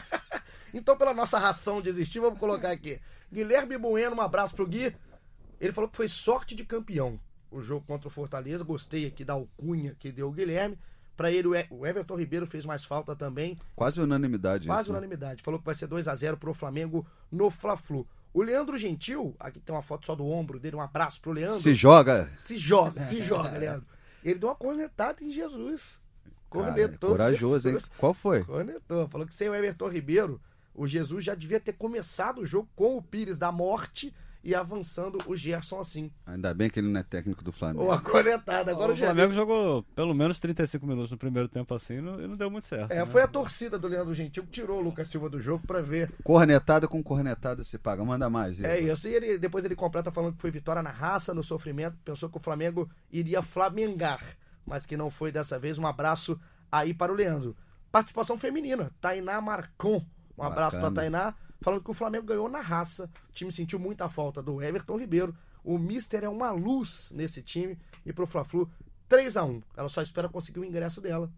[0.72, 2.98] então, pela nossa ração de existir, vamos colocar aqui.
[3.30, 4.94] Guilherme Bueno, um abraço pro Gui.
[5.60, 7.20] Ele falou que foi sorte de campeão
[7.50, 8.64] o jogo contra o Fortaleza.
[8.64, 10.78] Gostei aqui da alcunha que deu o Guilherme.
[11.18, 13.58] Pra ele, o Everton Ribeiro fez mais falta também.
[13.74, 14.92] Quase unanimidade Quase isso.
[14.92, 14.98] né?
[14.98, 15.42] unanimidade.
[15.42, 18.06] Falou que vai ser 2 a 0 pro Flamengo no Fla-Flu.
[18.32, 21.56] O Leandro Gentil, aqui tem uma foto só do ombro dele, um abraço pro Leandro.
[21.58, 22.30] Se joga.
[22.44, 23.84] Se joga, se joga, Leandro.
[24.22, 26.00] Ele deu uma cornetada em Jesus.
[26.52, 27.10] Cara, Cornetou.
[27.10, 27.78] corajoso, hein?
[27.98, 28.44] Qual foi?
[28.44, 29.08] Cornetou.
[29.08, 30.40] Falou que sem o Everton Ribeiro,
[30.72, 35.18] o Jesus já devia ter começado o jogo com o Pires da morte e avançando
[35.26, 36.10] o Gerson assim.
[36.26, 37.84] Ainda bem que ele não é técnico do Flamengo.
[37.84, 38.70] Ou a cornetada.
[38.70, 42.20] Agora o o Flamengo jogou pelo menos 35 minutos no primeiro tempo assim e não,
[42.20, 42.90] e não deu muito certo.
[42.90, 43.06] É, né?
[43.06, 46.12] foi a torcida do Leandro Gentil que tirou o Lucas Silva do jogo pra ver.
[46.22, 48.04] Cornetada com cornetada se paga.
[48.04, 48.60] Manda mais.
[48.60, 48.92] É Igor.
[48.92, 49.08] isso.
[49.08, 51.96] E ele, depois ele completa falando que foi vitória na raça, no sofrimento.
[52.04, 54.22] Pensou que o Flamengo iria flamengar,
[54.64, 55.78] mas que não foi dessa vez.
[55.78, 56.38] Um abraço
[56.70, 57.56] aí para o Leandro.
[57.90, 60.04] Participação feminina, Tainá Marcon.
[60.36, 60.92] Um abraço para.
[60.92, 63.10] Tainá, falando que o Flamengo ganhou na raça.
[63.28, 65.36] O time sentiu muita falta do Everton Ribeiro.
[65.64, 67.78] O Mister é uma luz nesse time.
[68.04, 68.70] E pro Fla-Flu,
[69.08, 71.30] 3 a 1 Ela só espera conseguir o ingresso dela.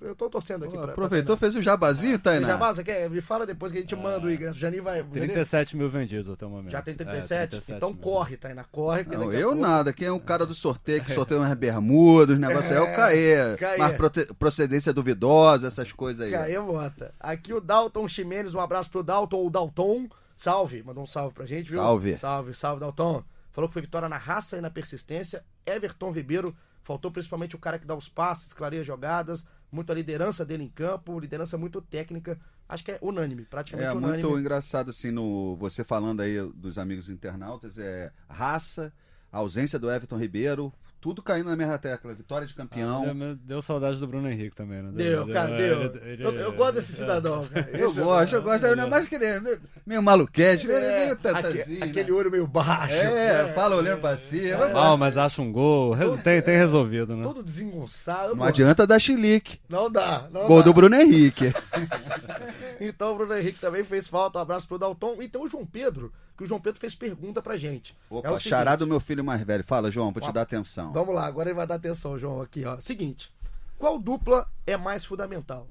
[0.00, 2.46] Eu tô torcendo aqui pra, aproveitou, pra fez o jabazinho, Tainá.
[2.46, 2.52] Tainá?
[2.58, 3.10] Jabá, você quer?
[3.10, 4.56] Me fala depois que a gente manda o ingresso.
[4.56, 5.00] O Jani vai.
[5.00, 6.70] o Jani- 37 mil vendidos até o momento.
[6.72, 7.50] já tem É, 37?
[7.50, 7.98] 37 então mil.
[8.00, 9.04] corre, Tainá, corre.
[9.04, 9.92] Não, eu pouco- nada.
[9.92, 12.94] Quem é o cara do sorteio, que sorteia umas bermudas, os negócios aí é o
[12.96, 13.56] Caê.
[13.56, 13.78] Caê.
[13.78, 13.96] Mas
[14.38, 16.32] procedência duvidosa, essas coisas aí.
[16.32, 17.12] Caê bota.
[17.18, 20.08] Aqui o Dalton Ximenes, um abraço pro Dalton, ou Dalton.
[20.36, 21.80] Salve, mandou um salve pra gente, viu?
[21.80, 22.16] Salve.
[22.16, 23.24] Salve, salve, Dalton.
[23.50, 25.42] Falou que foi vitória na raça e na persistência.
[25.66, 26.54] Everton Ribeiro,
[26.84, 31.18] faltou principalmente o cara que dá os passes, clareia jogadas, muita liderança dele em campo,
[31.18, 32.38] liderança muito técnica.
[32.68, 34.22] Acho que é unânime, praticamente É unânime.
[34.22, 38.92] muito engraçado assim no você falando aí dos amigos internautas é raça,
[39.32, 43.04] ausência do Everton Ribeiro, tudo caindo na mesma tecla, vitória de campeão.
[43.08, 44.90] Ah, deu, deu saudade do Bruno Henrique também, né?
[44.92, 45.80] Deu, cara, deu.
[45.82, 47.70] ele- ele- eu, eu gosto desse cidadão, cara.
[47.72, 50.90] eu é- gosto, eu gosto, ainda mais que ele é meio, meio maluquete, ele é
[50.90, 51.84] É, meio tantazinho.
[51.84, 52.16] aquele né?
[52.16, 52.92] olho meio baixo.
[52.94, 54.64] É, fala olhando pra cima.
[54.66, 54.72] É.
[54.72, 55.96] Mal, mas acha um gol.
[56.24, 57.22] Tem, tem resolvido, né?
[57.22, 58.34] Todo desengonçado.
[58.34, 59.60] Não adianta dar chilique.
[59.68, 60.28] Não dá.
[60.32, 60.64] Não Gol dá.
[60.64, 61.52] do Bruno Henrique.
[62.80, 64.38] Então o Bruno Henrique também fez falta.
[64.38, 65.16] Um abraço pro Dalton.
[65.22, 67.96] E tem o João Pedro, que o João Pedro fez pergunta pra gente.
[68.08, 69.64] Opa, é o seguinte, xará do meu filho mais velho.
[69.64, 70.92] Fala, João, vou te Ó, dar atenção.
[70.92, 72.78] Vamos lá, agora ele vai dar atenção, João, aqui, ó.
[72.78, 73.30] Seguinte.
[73.76, 75.66] Qual dupla é mais fundamental?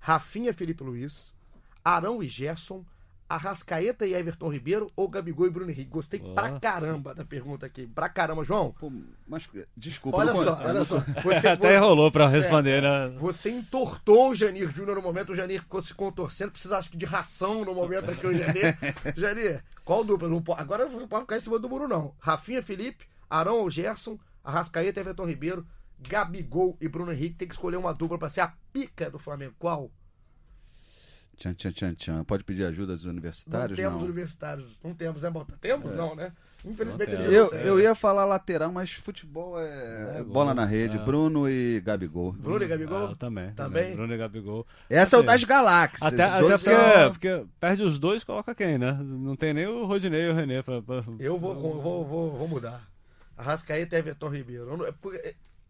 [0.00, 1.32] Rafinha Felipe Luiz,
[1.84, 2.82] Arão e Gerson,
[3.28, 5.90] Arrascaeta e Everton Ribeiro ou Gabigol e Bruno Henrique?
[5.90, 7.86] Gostei pra caramba da pergunta aqui.
[7.86, 8.72] Pra caramba, João.
[8.80, 8.90] Pô,
[9.26, 10.16] mas, desculpa.
[10.18, 10.98] Olha só, olha só.
[11.22, 13.08] Você, Até enrolou pra responder, né?
[13.20, 16.96] Você entortou o Janir Júnior no momento, o Janir ficou se contorcendo, precisa acho que
[16.96, 18.76] de ração no momento aqui, o Janir.
[19.16, 20.28] Janir, qual dupla?
[20.28, 22.14] Não pode- agora não pode ficar em cima do muro, não.
[22.18, 25.66] Rafinha Felipe, Arão ou Gerson, Arrascaeta e Everton Ribeiro,
[26.00, 27.34] Gabigol e Bruno Henrique.
[27.36, 29.54] Tem que escolher uma dupla pra ser a pica do Flamengo.
[29.58, 29.90] Qual?
[31.38, 32.24] Tchan, tchan, tchan, tchan.
[32.24, 33.76] Pode pedir ajuda dos Não universitários?
[33.76, 34.04] temos Não.
[34.04, 34.66] universitários.
[34.82, 35.54] Não temos, né, Bota?
[35.60, 36.32] Temos, não, né?
[36.64, 40.54] Infelizmente Não não Eu, eu ia falar lateral, mas futebol é, É, bola gol.
[40.54, 40.96] na rede.
[40.96, 41.00] É.
[41.00, 42.32] Bruno e Gabigol.
[42.32, 43.06] Bruno e Gabigol?
[43.12, 43.52] Ah, também.
[43.52, 43.94] Também?
[43.94, 44.66] Bruno e Gabigol.
[44.90, 46.02] Essa é o Assim, das galáxias.
[46.12, 48.92] Até, até porque, são- porque perde os dois, coloca quem, né?
[49.00, 50.82] Não tem nem o Rodinei e o René pra.
[50.82, 52.82] pra- Eu vou, vou, vou, vou mudar.
[53.36, 54.66] Arrascaeta e Everton Ribeiro.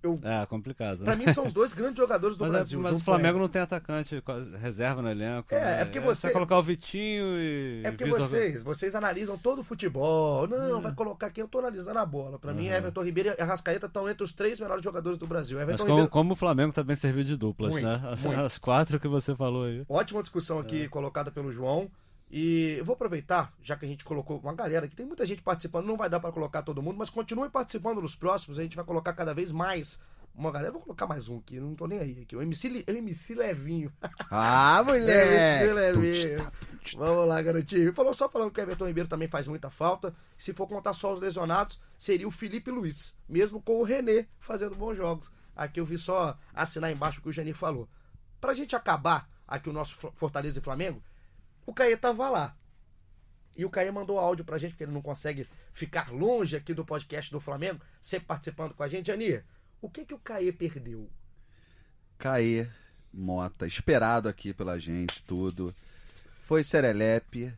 [0.03, 1.03] Eu é É, complicado.
[1.05, 2.81] pra mim são os dois grandes jogadores do mas, é- Brasil.
[2.81, 4.23] mas o Flamengo não tem atacante
[4.61, 5.53] reserva no elenco.
[5.53, 5.81] É, né?
[5.81, 7.83] é porque você- só colocar o Vitinho e.
[7.85, 10.47] É porque Vitor- vocês, vocês analisam todo o futebol.
[10.47, 12.39] Não, vai colocar quem eu tô analisando a bola.
[12.39, 15.57] Pra mim, Everton Ribeiro e Arrascaeta estão entre os três melhores jogadores do Brasil.
[15.59, 18.01] Mas Everton como, Ribeiro, como o Flamengo bem servido de duplas, Muito, né?
[18.05, 18.41] As, muito.
[18.41, 19.85] as quatro que você falou aí.
[19.89, 20.89] ótima discussão aqui É.
[20.89, 21.91] colocada pelo João.
[22.31, 25.43] E eu vou aproveitar, já que a gente colocou uma galera aqui, tem muita gente
[25.43, 28.77] participando, não vai dar pra colocar todo mundo, mas continue participando nos próximos, a gente
[28.77, 29.99] vai colocar cada vez mais
[30.39, 30.73] uma galera.
[30.73, 32.37] Vou colocar mais um aqui, não tô nem aí aqui.
[32.37, 33.93] O MC, o MC Levinho.
[34.31, 35.73] Ah, MC moleque!
[35.73, 36.53] Levinho.
[36.97, 37.93] Vamos lá, garotinho.
[37.93, 40.15] Falou só falando que o Everton Ribeiro também faz muita falta.
[40.37, 44.77] Se for contar só os lesionados, seria o Felipe Luiz, mesmo com o René fazendo
[44.77, 45.31] bons jogos.
[45.57, 47.89] Aqui eu vi só assinar embaixo o que o Janir falou.
[48.41, 51.03] Pra gente acabar aqui o nosso Fortaleza e Flamengo,
[51.69, 52.57] O Caê tava lá.
[53.55, 56.83] E o Caê mandou áudio pra gente, porque ele não consegue ficar longe aqui do
[56.83, 59.13] podcast do Flamengo, sempre participando com a gente.
[59.13, 59.43] Ani,
[59.79, 61.11] o que que o Caê perdeu?
[62.17, 62.67] Caê
[63.13, 65.75] Mota, esperado aqui pela gente, tudo.
[66.41, 67.53] Foi Serelepe.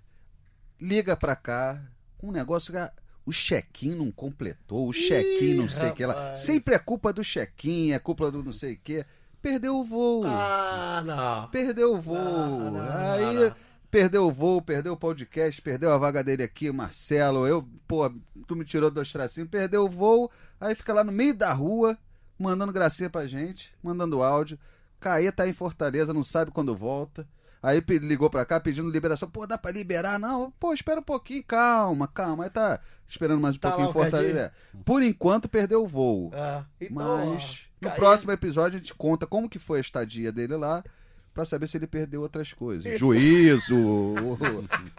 [0.80, 1.80] Liga pra cá
[2.20, 2.92] um negócio que
[3.24, 6.34] o check-in não completou, o check-in não sei o que lá.
[6.34, 9.06] Sempre é culpa do check-in, é culpa do não sei o que.
[9.40, 10.24] Perdeu o voo.
[10.26, 11.48] Ah, não.
[11.50, 12.16] Perdeu o voo.
[12.16, 13.69] Não, não, Aí não.
[13.90, 17.46] Perdeu o voo, perdeu o podcast, perdeu a vaga dele aqui, Marcelo.
[17.46, 18.10] Eu, pô,
[18.46, 20.30] tu me tirou dois tracinhos, perdeu o voo.
[20.60, 21.98] Aí fica lá no meio da rua,
[22.38, 24.58] mandando gracinha pra gente, mandando áudio.
[25.00, 27.26] Caê tá em Fortaleza, não sabe quando volta.
[27.62, 29.28] Aí ligou pra cá pedindo liberação.
[29.28, 30.18] Pô, dá pra liberar?
[30.18, 32.44] Não, pô, espera um pouquinho, calma, calma.
[32.44, 34.52] Aí tá esperando mais um Tá pouquinho lá em Fortaleza.
[34.84, 36.30] Por enquanto, perdeu o voo.
[36.34, 36.94] Ah, então,
[37.34, 40.82] Mas ó, no próximo episódio a gente conta como que foi a estadia dele lá
[41.32, 42.98] pra saber se ele perdeu outras coisas.
[42.98, 44.38] Juízo, o,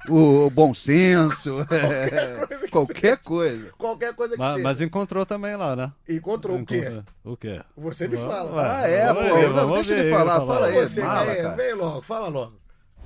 [0.09, 3.69] o- o bom senso, é, qualquer coisa.
[3.77, 4.63] Qualquer coisa que Mas, seja.
[4.63, 5.91] mas encontrou também lá, né?
[6.09, 7.01] Encontrou o quê?
[7.23, 7.61] O quê?
[7.77, 8.77] Você me fala.
[8.79, 10.53] Ah, é, vamos pô, ver, não, deixa ver ele falar, falar.
[10.55, 10.73] fala aí.
[10.87, 11.55] Você, Caê, cara.
[11.55, 12.53] vem logo, fala logo.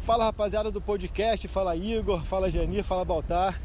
[0.02, 3.60] Fala rapaziada do podcast, fala Igor, fala Janir, fala Baltar.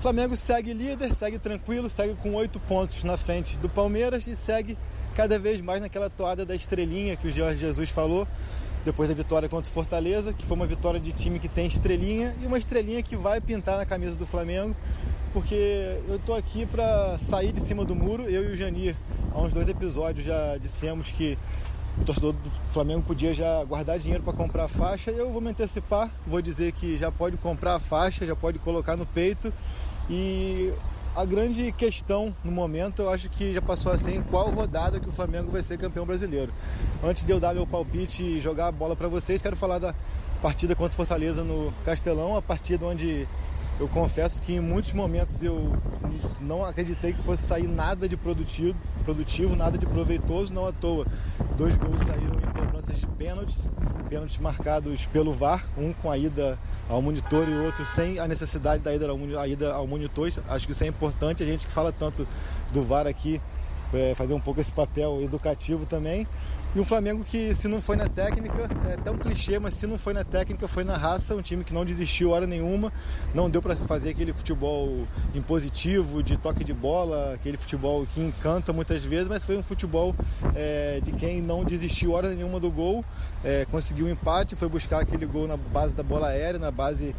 [0.00, 4.78] Flamengo segue líder, segue tranquilo, segue com oito pontos na frente do Palmeiras e segue
[5.14, 8.26] cada vez mais naquela toada da estrelinha que o Jorge Jesus falou
[8.86, 12.34] depois da vitória contra o Fortaleza, que foi uma vitória de time que tem estrelinha
[12.40, 14.76] e uma estrelinha que vai pintar na camisa do Flamengo,
[15.32, 18.94] porque eu tô aqui para sair de cima do muro, eu e o Janir,
[19.34, 21.36] há uns dois episódios já dissemos que
[22.00, 25.10] o torcedor do Flamengo podia já guardar dinheiro para comprar a faixa.
[25.10, 28.96] Eu vou me antecipar, vou dizer que já pode comprar a faixa, já pode colocar
[28.96, 29.52] no peito.
[30.08, 30.72] E
[31.16, 35.00] a grande questão no momento, eu acho que já passou a ser em qual rodada
[35.00, 36.52] que o Flamengo vai ser campeão brasileiro.
[37.02, 39.94] Antes de eu dar meu palpite e jogar a bola para vocês, quero falar da
[40.42, 43.26] partida contra o Fortaleza no Castelão, a partida onde
[43.78, 45.72] eu confesso que em muitos momentos eu
[46.40, 51.06] não acreditei que fosse sair nada de produtivo, produtivo, nada de proveitoso, não à toa.
[51.56, 53.68] Dois gols saíram em cobranças de pênaltis,
[54.08, 56.58] pênaltis marcados pelo VAR, um com a ida
[56.88, 60.30] ao monitor e outro sem a necessidade da ida ao, ida ao monitor.
[60.48, 62.26] Acho que isso é importante, a gente que fala tanto
[62.72, 63.40] do VAR aqui,
[63.92, 66.26] é, fazer um pouco esse papel educativo também.
[66.74, 69.86] E um Flamengo que, se não foi na técnica, é até um clichê, mas se
[69.86, 71.34] não foi na técnica, foi na raça.
[71.34, 72.92] Um time que não desistiu hora nenhuma.
[73.34, 78.74] Não deu para fazer aquele futebol impositivo, de toque de bola, aquele futebol que encanta
[78.74, 80.14] muitas vezes, mas foi um futebol
[80.54, 83.02] é, de quem não desistiu hora nenhuma do gol.
[83.42, 87.14] É, conseguiu um empate, foi buscar aquele gol na base da bola aérea, na base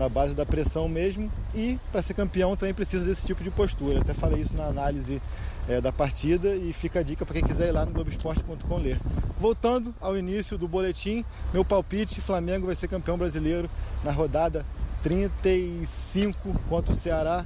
[0.00, 1.30] na base da pressão mesmo.
[1.54, 4.00] E para ser campeão também precisa desse tipo de postura.
[4.00, 5.20] Até falei isso na análise
[5.68, 8.98] é, da partida e fica a dica para quem quiser ir lá no Globoesporte.com ler.
[9.38, 11.22] Voltando ao início do boletim,
[11.52, 13.70] meu palpite: Flamengo vai ser campeão brasileiro
[14.02, 14.64] na rodada
[15.02, 17.44] 35 contra o Ceará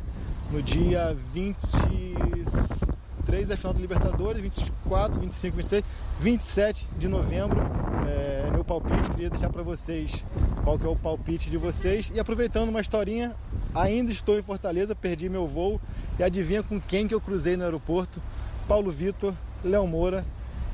[0.50, 5.84] no dia 23 da final do Libertadores, 24, 25, 26,
[6.20, 7.58] 27 de novembro.
[8.06, 10.22] É meu palpite, queria deixar para vocês
[10.64, 12.10] qual que é o palpite de vocês.
[12.12, 13.34] E aproveitando uma historinha,
[13.74, 15.78] ainda estou em Fortaleza, perdi meu voo
[16.18, 18.20] e adivinha com quem que eu cruzei no aeroporto?
[18.66, 20.24] Paulo Vitor, Léo Moura,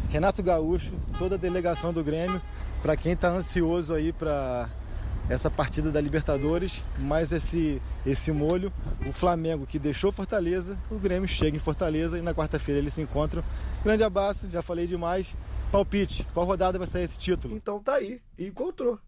[0.08, 2.40] Renato Gaúcho, toda a delegação do Grêmio.
[2.80, 4.70] Para quem está ansioso aí para
[5.28, 8.72] essa partida da Libertadores, mais esse, esse molho.
[9.06, 13.02] O Flamengo que deixou Fortaleza, o Grêmio chega em Fortaleza e na quarta-feira eles se
[13.02, 13.42] encontram.
[13.82, 15.36] Grande abraço, já falei demais.
[15.72, 17.56] Palpite, qual rodada vai sair esse título?
[17.56, 18.98] Então tá aí, encontrou.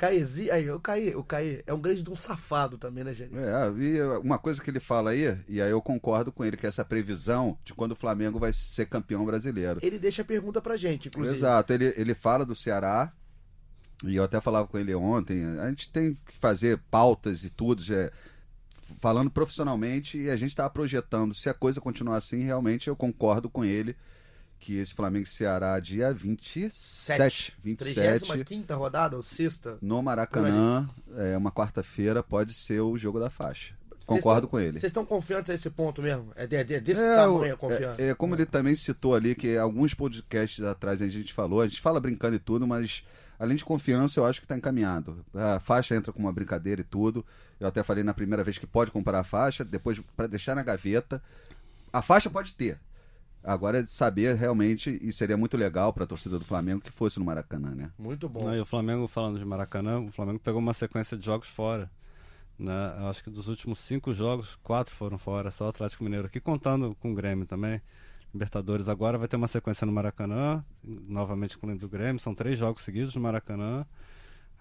[0.00, 3.34] Caezi, aí, o Caê, o Caê é um grande de um safado também, né, gente?
[3.36, 6.64] É, e uma coisa que ele fala aí, e aí eu concordo com ele, que
[6.64, 9.78] é essa previsão de quando o Flamengo vai ser campeão brasileiro.
[9.82, 11.36] Ele deixa a pergunta pra gente, inclusive.
[11.36, 13.12] Exato, ele, ele fala do Ceará,
[14.02, 17.82] e eu até falava com ele ontem, a gente tem que fazer pautas e tudo,
[17.82, 18.10] já,
[19.00, 23.50] falando profissionalmente, e a gente está projetando, se a coisa continuar assim, realmente eu concordo
[23.50, 23.94] com ele,
[24.60, 29.78] que esse Flamengo e Ceará dia 27, 27 35 rodada ou sexta?
[29.80, 33.74] no Maracanã, é uma quarta-feira, pode ser o jogo da faixa.
[34.06, 34.72] Concordo com ele.
[34.80, 36.32] Vocês estão confiantes a esse ponto mesmo?
[36.34, 38.02] É, de, de- desse É, tamanho a confiança?
[38.02, 41.68] é, é, como ele também citou ali, que alguns podcasts atrás a gente falou, a
[41.68, 43.04] gente fala brincando e tudo, mas
[43.38, 45.24] além de confiança, eu acho que está encaminhado.
[45.32, 47.24] A faixa entra com uma brincadeira e tudo.
[47.60, 50.62] Eu até falei na primeira vez que pode comprar a faixa, depois para deixar na
[50.64, 51.22] gaveta.
[51.92, 52.80] A faixa pode ter.
[53.42, 56.90] Agora é de saber realmente, e seria muito legal para a torcida do Flamengo que
[56.90, 57.90] fosse no Maracanã, né?
[57.98, 58.44] Muito bom.
[58.44, 61.90] Não, e o Flamengo, falando de Maracanã, o Flamengo pegou uma sequência de jogos fora.
[62.58, 62.94] Né?
[62.98, 66.38] Eu acho que dos últimos cinco jogos, quatro foram fora, só o Atlético Mineiro aqui,
[66.38, 67.80] contando com o Grêmio também.
[68.32, 72.82] Libertadores agora vai ter uma sequência no Maracanã, novamente com o Grêmio, são três jogos
[72.82, 73.86] seguidos no Maracanã.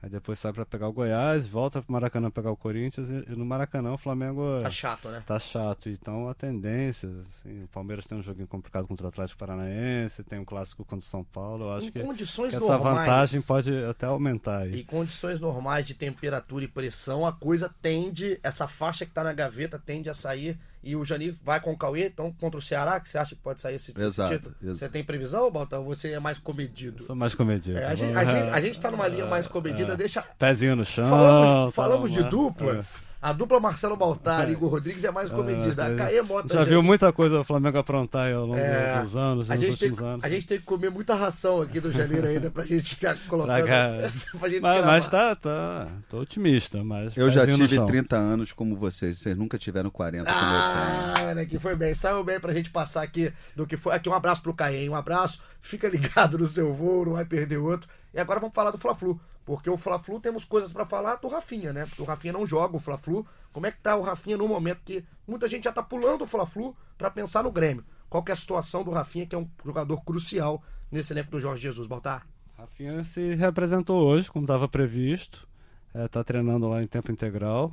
[0.02, 3.36] Aí depois sai para pegar o Goiás, volta pro Maracanã pegar o Corinthians e, e
[3.36, 5.24] no Maracanã o Flamengo Tá chato, né?
[5.26, 5.90] tá chato.
[5.90, 10.40] Então a tendência, assim, o Palmeiras tem um joguinho complicado contra o Atlético Paranaense, tem
[10.40, 11.66] um clássico contra o São Paulo.
[11.66, 14.82] Eu acho em que, condições que essa normais, vantagem pode até aumentar aí.
[14.82, 19.34] Em condições normais de temperatura e pressão, a coisa tende, essa faixa que tá na
[19.34, 20.58] gaveta tende a sair.
[20.82, 23.42] E o Jani vai com o Cauê, então contra o Ceará, que você acha que
[23.42, 24.56] pode sair esse, Exato, título?
[24.62, 24.78] exato.
[24.78, 25.80] Você tem previsão, Baltão?
[25.86, 27.04] Ou você é mais comedido?
[27.04, 27.78] Eu sou mais comedido.
[27.78, 29.98] É, a, gente, Vamos- a, gente, a gente tá numa linha mais comedida, é.
[29.98, 30.24] deixa.
[30.38, 31.10] Pezinho no chão.
[31.10, 32.30] Falamos, tá falamos de lá.
[32.30, 33.04] duplas.
[33.22, 35.84] A dupla Marcelo Baltar e Igor Rodrigues é mais comedida.
[35.84, 38.58] A É, Caê Mota Já gente- viu muita coisa o Flamengo aprontar aí ao longo
[38.58, 40.24] É, dos anos, a nos gente, tem, últimos anos.
[40.26, 43.58] a gente tem que comer muita ração aqui do janeiro ainda pra gente ficar colocando.
[43.58, 43.90] Pra cá.
[44.40, 45.88] pra gente Mas, mas tá, tá.
[46.10, 47.16] Tô otimista, mas.
[47.18, 47.86] Eu já tive chão.
[47.88, 49.18] 30 anos como vocês.
[49.20, 51.28] Vocês nunca tiveram 40 como eu Ah, tenho.
[51.28, 51.94] olha aqui, foi bem.
[51.94, 53.94] Saiu bem pra gente passar aqui do que foi.
[53.94, 55.42] Aqui um abraço pro Caê, um abraço.
[55.62, 57.90] Fica ligado no seu voo, não vai perder outro.
[58.14, 59.20] E agora vamos falar do Fla-Flu.
[59.46, 61.86] Porque o Fla-Flu temos coisas pra falar do Rafinha, né?
[61.86, 63.26] Porque o Rafinha não joga o Fla-Flu.
[63.52, 66.28] Como é que tá o Rafinha no momento que muita gente já tá pulando o
[66.28, 67.84] Fla-Flu pra pensar no Grêmio?
[68.10, 71.40] Qual que é a situação do Rafinha, que é um jogador crucial nesse elenco do
[71.40, 72.26] Jorge Jesus, Baltar?
[72.58, 75.48] Rafinha se representou hoje, como estava previsto.
[75.94, 77.72] É, tá treinando lá em tempo integral.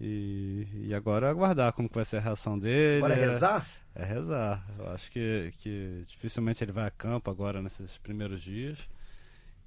[0.00, 3.04] E, e agora é aguardar como vai ser a reação dele.
[3.04, 3.66] Agora é é- rezar?
[3.94, 4.64] É rezar.
[4.78, 8.78] Eu acho que, que dificilmente ele vai a campo agora nesses primeiros dias.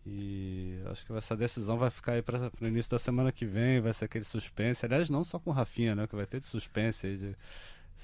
[0.05, 3.79] E acho que essa decisão vai ficar aí para o início da semana que vem,
[3.79, 4.85] vai ser aquele suspense.
[4.85, 6.07] Aliás, não só com o Rafinha, né?
[6.07, 7.35] Que vai ter de suspense aí de,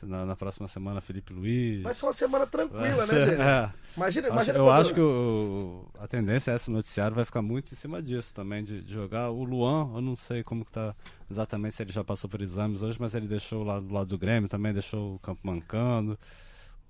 [0.04, 1.84] na, na próxima semana Felipe Luiz.
[1.84, 3.41] Vai ser uma semana tranquila, né, ser- gente?
[3.41, 3.74] é.
[3.97, 7.26] Imagina, Acho- imagina eu quando- acho que o, a tendência é essa, o noticiário vai
[7.26, 9.30] ficar muito em cima disso também, de, de jogar.
[9.32, 10.95] O Luan, eu não sei como que tá
[11.30, 14.18] exatamente se ele já passou por exames hoje, mas ele deixou lá do lado do
[14.18, 16.18] Grêmio também, deixou o campo mancando,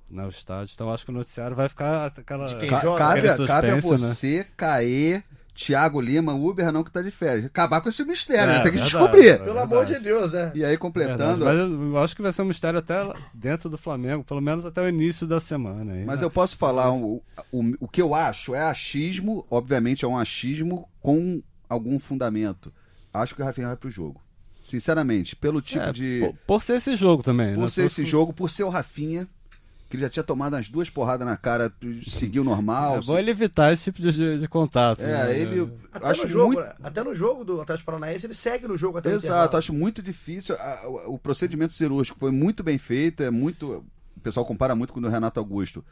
[0.09, 0.71] né, o estádio.
[0.73, 2.47] Então eu acho que o noticiário vai ficar aquela.
[2.47, 4.09] De quem Ca- joga, cabe, aquele cabe a suspense, né?
[4.13, 7.45] você, Caê, Thiago Lima, Uber não que tá de férias.
[7.45, 9.27] Acabar com esse mistério, É, tem que verdade, descobrir.
[9.27, 9.93] é Pelo amor verdade.
[9.97, 10.39] de Deus, né?
[10.55, 11.43] E aí, Verdade, completando.
[11.45, 12.95] mas eu, eu acho que vai ser um mistério até
[13.33, 15.93] dentro do Flamengo, pelo menos até o início da semana.
[15.93, 16.25] aí, Mas né?
[16.25, 20.87] eu posso falar, o, o, o que eu acho é achismo, obviamente é um achismo
[21.01, 22.73] com algum fundamento.
[23.13, 24.21] Acho que o Rafinha vai pro jogo.
[24.63, 26.19] Sinceramente, pelo tipo É, de.
[26.21, 27.69] por, por ser esse jogo também, Por né?
[27.69, 29.27] ser esse jogo, por ser o Rafinha,
[29.89, 31.73] que ele já tinha tomado umas duas porradas na cara,
[32.07, 32.97] seguiu normal.
[32.97, 35.01] É bom ele evitar esse tipo de, de, de contato.
[35.01, 35.39] É, né?
[35.39, 35.73] ele.
[35.91, 36.59] Até Acho no jogo, muito.
[36.61, 36.73] né?
[36.83, 40.01] até no jogo do Atlético Paranaense, ele segue no jogo até o Exato, acho muito
[40.03, 40.55] difícil.
[40.55, 43.83] A- o- O procedimento cirúrgico foi muito bem feito, é muito.
[44.15, 45.83] O pessoal compara muito com o do Renato Augusto.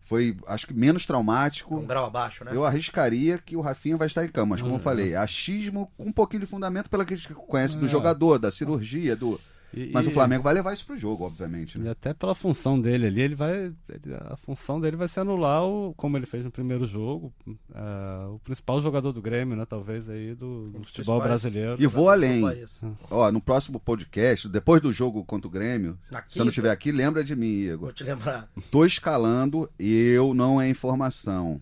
[0.00, 1.76] Foi, acho que, menos traumático.
[1.76, 2.50] Um grau abaixo, né?
[2.54, 6.04] Eu arriscaria que o Rafinha vai estar em cama, mas como eu falei, achismo com
[6.08, 7.88] um pouquinho de fundamento pela que a gente conhece do É.
[7.88, 9.38] jogador, da cirurgia, do.
[9.74, 11.76] E- Mas e- o Flamengo vai levar isso pro jogo, obviamente.
[11.76, 11.90] E Né?
[11.90, 13.66] até pela função dele ali, ele vai.
[13.66, 17.32] ele- a função dele vai ser anular o, como ele fez no primeiro jogo,
[17.74, 19.66] ah, o principal jogador do Grêmio, né?
[19.66, 21.22] Talvez aí do, do futebol principais.
[21.22, 21.76] brasileiro.
[21.82, 22.40] E vou além.
[22.42, 22.80] País.
[23.10, 26.70] Ó, no próximo podcast, depois do jogo contra o Grêmio, Na se eu não estiver
[26.70, 27.78] aqui, lembra de mim, Igor.
[27.80, 28.48] Vou te lembrar.
[28.70, 31.60] Tô escalando e eu não é informação.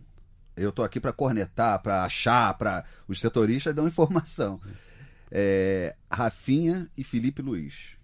[0.56, 4.60] Eu tô aqui para cornetar, para achar, para os setoristas dão informação.
[5.30, 7.95] É, Rafinha e Felipe Luiz.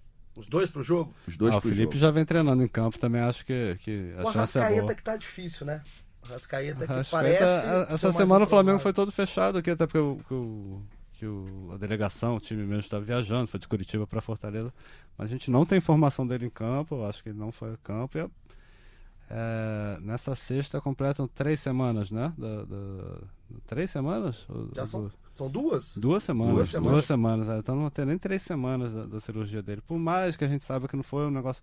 [0.43, 1.14] Os dois pro jogo?
[1.26, 1.99] Os dois Ah, o pro Felipe jogo.
[1.99, 4.95] já vem treinando em campo também, acho que, que a o chance é Arrascaeta boa.
[4.95, 5.82] que tá difícil, né?
[6.22, 7.45] O Arrascaeta que parece...
[7.66, 10.82] a- o essa semana o Flamengo foi todo fechado aqui, até porque o, que o-
[11.12, 14.72] que o- a delegação, o time mesmo estava viajando, foi de Curitiba para Fortaleza.
[15.16, 17.72] Mas a gente não tem informação dele em campo, eu acho que ele não foi
[17.74, 18.18] a campo.
[18.18, 18.28] E,
[19.30, 22.32] é, nessa sexta completam três semanas, né?
[22.36, 23.18] Da- da-
[23.66, 24.47] três semanas?
[24.74, 25.11] Já são?
[25.35, 25.97] São duas?
[25.97, 26.55] Duas semanas.
[26.55, 27.07] Duas Duas semanas.
[27.07, 27.49] semanas.
[27.49, 27.59] é.
[27.59, 29.80] Então não vai ter nem três semanas da, da cirurgia dele.
[29.80, 31.62] Por mais que a gente saiba que não foi um negócio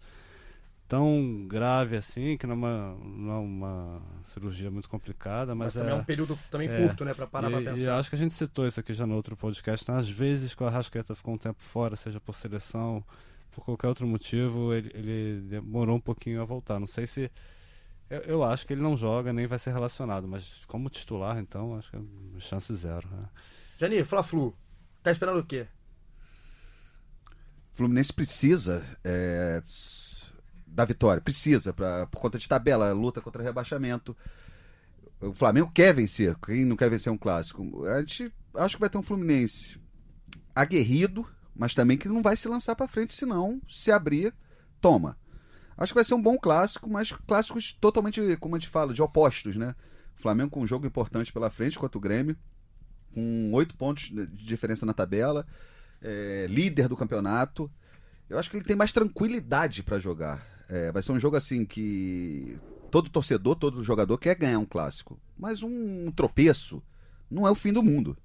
[0.88, 5.74] tão grave assim, que não é uma, não é uma cirurgia muito complicada, Mas, mas,
[5.76, 6.88] também é é, um período também é.
[6.88, 7.14] curto, né?
[7.14, 8.00] Pra parar e, pra e pensar.
[8.00, 9.84] acho que a gente citou isso aqui já no outro podcast.
[9.84, 13.04] Então, às vezes, que o Arrascaeta ficou um tempo fora, seja por seleção,
[13.52, 16.80] por qualquer outro motivo, ele, ele demorou um pouquinho a voltar.
[16.80, 17.32] Não sei se.
[18.10, 21.76] Eu, eu acho que ele não joga, nem vai ser relacionado, mas como titular, então,
[21.78, 22.02] acho que é
[22.40, 23.08] chance zero.
[23.12, 23.28] né?
[23.80, 24.54] Jani, Fla-Flu.
[25.02, 25.66] Tá esperando o quê?
[27.72, 29.62] Fluminense precisa é,
[30.68, 34.18] da vitória, precisa, pra, por conta de tabela, luta contra rebaixamento.
[35.22, 37.86] O Flamengo quer vencer, quem não quer vencer um clássico?
[37.86, 39.80] A gente acho que vai ter um Fluminense
[40.54, 41.26] aguerrido,
[41.56, 44.34] mas também que não vai se lançar pra frente, senão, se abrir,
[44.82, 45.18] toma.
[45.78, 49.02] Acho que vai ser um bom clássico, mas clássicos totalmente, como a gente fala, de
[49.02, 49.74] opostos, né?
[50.16, 52.36] Flamengo com um jogo importante pela frente contra o Grêmio,
[53.14, 55.46] com oito pontos de diferença na tabela,
[56.02, 57.70] é, líder do campeonato.
[58.30, 60.46] Eu acho que ele tem mais tranquilidade para jogar.
[60.70, 62.58] É, vai ser um jogo assim que
[62.92, 66.82] todo torcedor, todo jogador quer ganhar um clássico, mas um tropeço
[67.30, 68.18] não é o fim do mundo.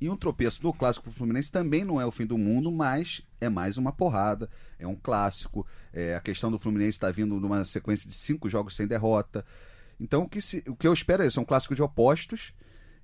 [0.00, 3.22] E um tropeço do clássico pro Fluminense também não é o fim do mundo, mas
[3.40, 4.50] é mais uma porrada.
[4.78, 5.66] É um clássico.
[5.90, 9.42] É, a questão do Fluminense está vindo numa sequência de cinco jogos sem derrota.
[9.98, 12.52] Então o que, se- o que eu espero é isso: é um clássico de opostos,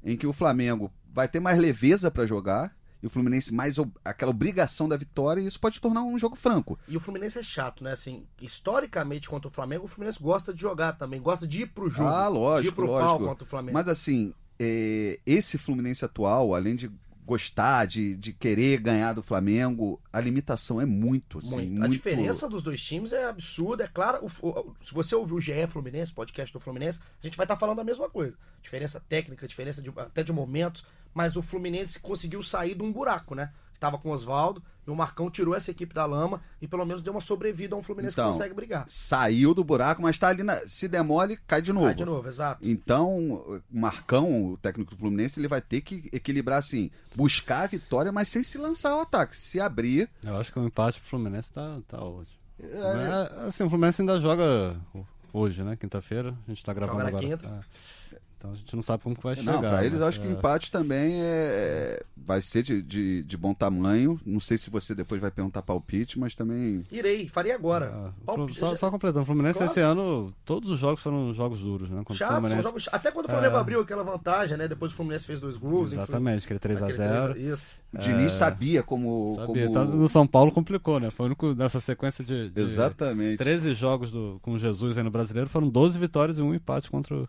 [0.05, 3.93] em que o Flamengo vai ter mais leveza para jogar e o Fluminense mais ob-
[4.05, 6.79] aquela obrigação da vitória, e isso pode tornar um jogo franco.
[6.87, 7.91] E o Fluminense é chato, né?
[7.93, 11.91] Assim, historicamente contra o Flamengo, o Fluminense gosta de jogar também, gosta de ir pro
[11.91, 12.09] jogo.
[12.09, 13.19] Ah, lógico, de ir pro lógico.
[13.19, 13.75] pau contra o Flamengo.
[13.75, 16.91] Mas assim, é, esse Fluminense atual, além de
[17.33, 21.71] gostar, de, de querer ganhar do Flamengo, a limitação é muito, assim, Muito.
[21.73, 21.85] muito...
[21.85, 24.27] A diferença dos dois times é absurda, é claro.
[24.43, 27.57] o- o- se você ouvir o GE Fluminense, podcast do Fluminense, a gente vai estar
[27.57, 28.35] falando a mesma coisa.
[28.63, 33.35] Diferença técnica, diferença de- até de momentos, mas o Fluminense conseguiu sair de um buraco,
[33.35, 33.51] né?
[33.83, 37.03] Estava com o Oswaldo e o Marcão tirou essa equipe da lama e pelo menos
[37.03, 38.85] deu uma sobrevida a um Fluminense Então, que consegue brigar.
[38.87, 40.55] Saiu do buraco, mas tá ali, na...
[40.69, 41.87] se demole, cai de novo.
[41.87, 42.61] Vai de novo, exato.
[42.63, 47.67] Então, o Marcão, o técnico do Fluminense, ele vai ter que equilibrar assim, buscar a
[47.67, 49.37] vitória, mas sem se lançar ao ataque.
[49.37, 52.37] Se abrir, Eu acho que o empate pro Fluminense tá, tá ótimo.
[52.63, 54.77] é, Mas, assim, o Fluminense ainda joga
[55.33, 55.75] hoje, né?
[55.75, 56.37] Quinta-feira.
[56.47, 57.37] A gente tá gravando Joga na agora.
[57.37, 57.47] quinta.
[57.49, 58.02] É.
[58.43, 59.53] Então a gente não sabe como que vai chegar.
[59.53, 62.83] Não, pra eles mas, eu acho que o é, empate também é, vai ser de,
[62.83, 64.21] de, de bom tamanho.
[64.27, 66.83] Não sei se você depois vai perguntar palpite, mas também.
[66.91, 67.93] Irei, faria agora.
[67.95, 69.71] ah, Palpite- só, só completando, o Fluminense Claro.
[69.71, 71.99] esse ano, todos os jogos foram jogos duros, né?
[71.99, 72.63] Contra Chato, Fluminense.
[72.63, 73.61] jogos- até quando o Flamengo É.
[73.61, 74.67] abriu aquela vantagem, né?
[74.67, 75.93] Depois o Fluminense fez dois gols.
[75.93, 76.83] Exatamente, aquele 3x0.
[76.85, 77.65] Aquele três a- Isso.
[77.95, 79.37] O Diniz sabia como.
[79.37, 79.73] Sabia, como...
[79.79, 81.11] tá- no São Paulo complicou, né?
[81.11, 83.37] Foi o único nessa sequência de, de Exatamente.
[83.37, 87.15] 13 jogos do, com Jesus aí no brasileiro, foram 12 vitórias e um empate contra
[87.15, 87.29] o.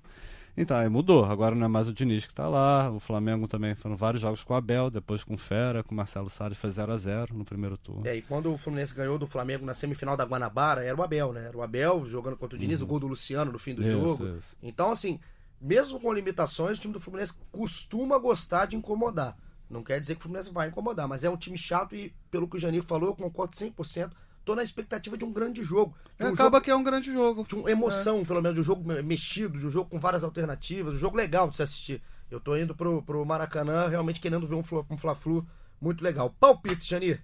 [0.55, 1.25] Então, aí mudou.
[1.25, 2.91] Agora não é mais o Diniz que tá lá.
[2.91, 5.97] O Flamengo também foram vários jogos com o Abel, depois com o Fera, com o
[5.97, 8.05] Marcelo Salles foi 0 a 0 no primeiro turno.
[8.05, 11.33] É, e quando o Fluminense ganhou do Flamengo na semifinal da Guanabara, era o Abel,
[11.33, 11.45] né?
[11.47, 13.91] Era o Abel jogando contra o Diniz, o gol do Luciano no fim do Isso,
[13.91, 14.37] jogo.
[14.37, 14.55] isso.
[14.61, 15.19] Então, assim,
[15.59, 19.35] mesmo com limitações, o time do Fluminense costuma gostar de incomodar.
[19.69, 22.47] Não quer dizer que o Fluminense vai incomodar, mas é um time chato e, pelo
[22.47, 24.11] que o Janir falou, eu concordo 100%.
[24.45, 25.95] Tô na expectativa de um grande jogo.
[26.19, 27.45] De um Acaba jogo que é um grande jogo.
[27.47, 30.23] de uma emoção, pelo menos, de um jogo me- mexido, de um jogo com várias
[30.23, 32.01] alternativas, um jogo legal de se assistir.
[32.29, 35.45] Eu tô indo pro, pro Maracanã realmente querendo ver um, Fla- um Fla-Flu
[35.79, 36.29] muito legal.
[36.39, 37.21] Palpite, Janir.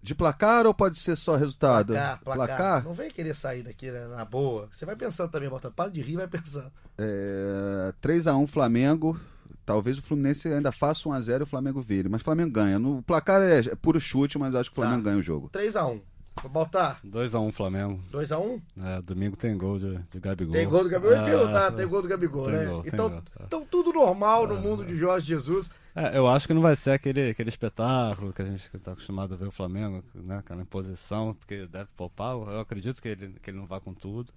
[0.00, 1.92] De placar ou pode ser só resultado?
[1.92, 2.84] Placar, placar.
[2.84, 4.68] Não vem querer sair daqui né, na boa.
[4.72, 5.72] Você vai pensando também, Botando.
[5.74, 6.70] Para de rir, vai pensando.
[6.96, 9.18] É, 3x1 Flamengo.
[9.64, 12.08] Talvez o Fluminense ainda faça 1x0 e o Flamengo vire.
[12.08, 12.78] Mas o Flamengo ganha.
[12.78, 15.10] No placar é, é puro chute, mas eu acho que o Flamengo Tá.
[15.10, 15.50] ganha o jogo.
[15.52, 16.00] 3x1.
[16.42, 18.00] Vou botar 2x1 Flamengo.
[18.12, 18.60] 2x1.
[18.80, 20.52] É, domingo tem gol de, de Gabigol.
[20.54, 21.12] Tem gol do Gabigol.
[21.12, 22.64] Eu ia É, perguntar, tem gol do Gabigol, tem né?
[22.66, 23.42] gol, tem então, gol, é.
[23.44, 25.70] então tudo normal no mundo de Jorge Jesus.
[25.96, 29.34] É, eu acho que não vai ser aquele, aquele espetáculo que a gente está acostumado
[29.34, 30.38] a ver o Flamengo, né?
[30.38, 32.34] Aquela imposição, porque deve poupar.
[32.36, 34.32] Eu acredito que ele, que ele não vá com tudo.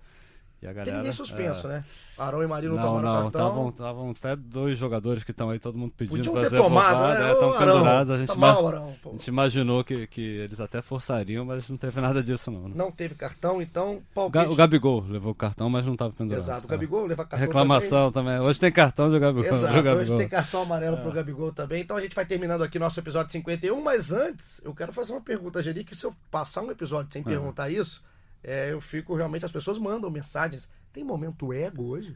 [0.61, 0.97] E a Tem galera.
[0.97, 1.85] ninguém suspenso, é, né?
[2.17, 3.41] Arão e Marinho não, Não, tomaram não, cartão.
[3.47, 6.99] estavam estavam até dois jogadores que estão aí, todo mundo pedindo Podiam pra ser tomado,
[7.19, 7.29] né?
[7.29, 8.11] é, estão Arão, pendurados.
[8.13, 11.77] A gente, tá mal, Arão, a gente imaginou que, que eles até forçariam, mas não
[11.77, 12.69] teve nada disso, não.
[12.69, 12.75] né?
[12.75, 14.45] Não teve cartão, então O, palpite.
[14.45, 16.43] Ga- o Gabigol levou o cartão, mas não estava pendurado.
[16.43, 16.71] Exato, o É.
[16.71, 18.39] Gabigol leva cartão Reclamação também.
[18.39, 19.43] Hoje tem cartão do Gabigol.
[19.45, 19.59] também.
[19.59, 20.17] do Exato, hoje Gabigol.
[20.19, 21.81] tem cartão amarelo pro Gabigol também.
[21.81, 25.21] Então a gente vai terminando aqui nosso episódio 51, mas antes eu quero fazer uma
[25.21, 28.03] pergunta, Geri, que se eu passar um episódio sem perguntar isso,
[28.43, 30.69] é, eu fico realmente, as pessoas mandam mensagens.
[30.91, 32.15] Tem momento ego hoje?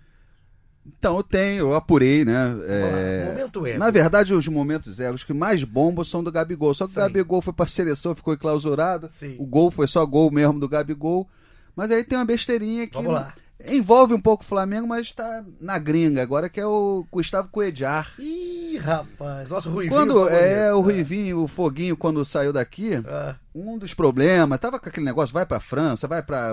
[0.86, 2.56] Então, eu tenho, eu apurei, né?
[2.68, 3.80] É, Momento ego.
[3.80, 6.74] Na verdade, os momentos egos que mais bombam são do Gabigol.
[6.76, 7.00] Só que Sim.
[7.00, 9.10] o Gabigol foi pra seleção, ficou enclausurado.
[9.10, 9.36] Sim.
[9.40, 11.28] O gol foi só gol mesmo do Gabigol.
[11.76, 13.34] Mas aí tem uma besteirinha que Vamos lá.
[13.64, 18.12] Envolve um pouco o Flamengo, mas tá na gringa agora, que é o Gustavo Coedjar.
[18.20, 19.96] Ih, rapaz, nosso Ruivinho.
[19.96, 24.90] Quando é o Ruivinho, o Foguinho, quando saiu daqui, Ah, um dos problemas, tava com
[24.90, 26.52] aquele negócio, vai pra França, vai pra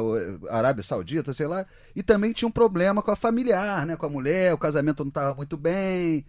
[0.49, 4.11] Arábia Saudita, sei lá, e também tinha um problema com a familiar, né, com a
[4.11, 6.25] mulher, o casamento não tava muito bem,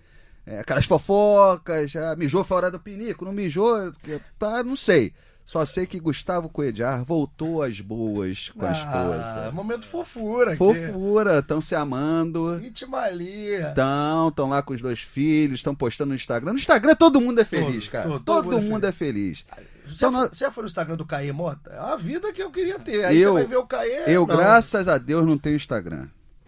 [0.45, 3.93] é, aquelas fofocas, ah, mijou fora do pinico, não mijou,
[4.39, 5.13] tá, não sei.
[5.45, 9.51] Só sei que Gustavo Coedjar voltou às boas com a ah, esposa.
[9.51, 10.57] momento fofura aqui.
[10.57, 12.55] Fofura, estão se amando.
[12.57, 13.69] Ritmalia.
[13.69, 16.53] Estão, estão lá com os dois filhos, estão postando no Instagram.
[16.53, 18.03] No Instagram todo mundo é feliz, Todo, cara.
[18.09, 19.45] todo, Todo, todo mundo é mundo é feliz.
[19.85, 21.69] Você, Então, já, nós- foi- você já foi no Instagram do Caê Mota?
[21.71, 23.03] É a vida que eu queria ter.
[23.03, 24.03] Aí Eu- você vai ver o Caê.
[24.07, 24.35] Eu, não.
[24.37, 26.07] graças a Deus, não tenho Instagram.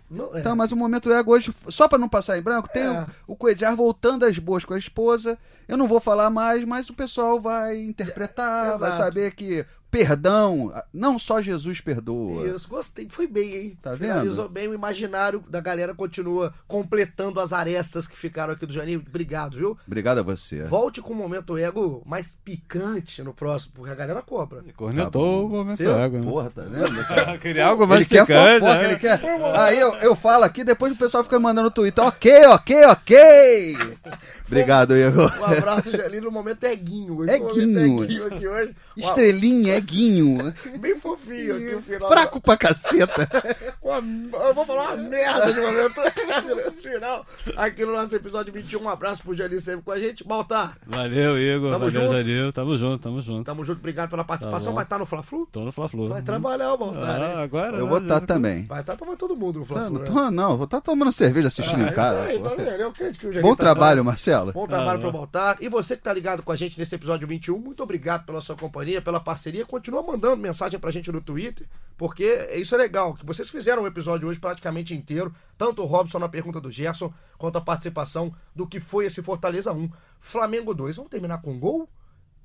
[0.10, 0.40] Não, é.
[0.40, 3.06] Então, mas o momento ego hoje, só pra não passar em branco, tem É.
[3.28, 5.38] o, o Coedjar voltando às boas com a esposa.
[5.68, 9.66] Eu não vou falar mais, mas o pessoal vai interpretar, É, vai saber que
[10.04, 12.48] perdão, não só Jesus perdoa.
[12.48, 13.08] Isso, gostei.
[13.10, 13.78] Foi bem, hein?
[13.82, 14.54] Tá Finalizou vendo?
[14.54, 14.68] bem.
[14.68, 19.04] O imaginário da galera continua completando as arestas que ficaram aqui do Janeiro.
[19.08, 19.78] Obrigado, viu?
[19.88, 20.64] Obrigado a você.
[20.64, 24.64] Volte com o momento ego mais picante no próximo, porque a galera cobra.
[24.76, 25.98] Cornetou o momento Viu?
[25.98, 26.18] ego.
[26.18, 26.24] né?
[26.24, 27.40] Porra, tá vendo?
[27.40, 28.60] Queria algo mais Ele quer picante.
[28.60, 28.86] fofoca, né?
[28.86, 29.20] ele quer.
[29.60, 32.04] Aí eu, eu falo aqui, depois o pessoal fica mandando no Twitter.
[32.04, 33.78] Ok, ok, ok.
[34.48, 35.32] Obrigado, Igor.
[35.40, 36.26] Um abraço, Gelino.
[36.26, 37.18] No momento é Guinho.
[37.18, 37.38] hoje.
[37.40, 38.76] Momento É Guinho aqui hoje.
[38.96, 40.54] Estrelinha, Guinho.
[40.80, 42.08] Bem fofinho aqui o final.
[42.08, 43.28] Fraco pra caceta.
[43.90, 46.02] Eu vou falar uma merda de momento
[46.56, 47.24] nesse final.
[47.56, 48.82] Aqui no nosso episódio 21.
[48.82, 50.24] Um abraço pro Gelino sempre com a gente.
[50.24, 51.72] Baltar, Valeu, Igor.
[51.72, 52.14] Tamo valeu, junto.
[52.18, 52.52] Janil.
[52.54, 53.46] Tamo junto, tamo junto.
[53.46, 53.78] tamo junto.
[53.78, 54.72] Obrigado pela participação.
[54.72, 55.48] Tá vai estar no Fla-Flu?
[55.52, 56.10] Tô no Fla-Flu.
[56.10, 57.44] Vai trabalhar o Baltar, Ah, hein?
[57.44, 57.78] agora.
[57.78, 58.64] Eu né, vou estar já- também.
[58.66, 59.90] Vai estar tomando todo mundo no Não, Fla-Flu.
[59.92, 60.06] não, né?
[60.06, 62.34] tô, não, vou estar tomando cerveja assistindo Ah, em casa.
[62.34, 62.64] então tá?
[62.64, 64.52] Eu acredito que o Bom tá trabalho, Marcelo.
[64.52, 65.12] Bom trabalho Ah, para ah.
[65.12, 65.58] voltar.
[65.62, 68.56] E você que tá ligado com a gente nesse episódio 21, muito obrigado pela sua
[68.56, 69.64] companhia, pela parceria.
[69.64, 73.14] Continua mandando mensagem pra gente no Twitter, porque isso é legal.
[73.14, 77.14] Que vocês fizeram o episódio hoje praticamente inteiro, tanto o Robson na pergunta do Gerson,
[77.38, 79.90] quanto a participação do que foi esse Fortaleza 1.
[80.20, 80.96] Flamengo 2.
[80.96, 81.90] Vamos terminar com gol?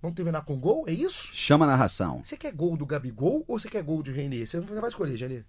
[0.02, 0.84] Vamos terminar com gol?
[0.88, 1.28] É isso?
[1.32, 2.22] Chama a narração.
[2.24, 4.46] Você quer gol do Gabigol ou você quer gol de Renier?
[4.46, 5.44] Você vai escolher, Renier.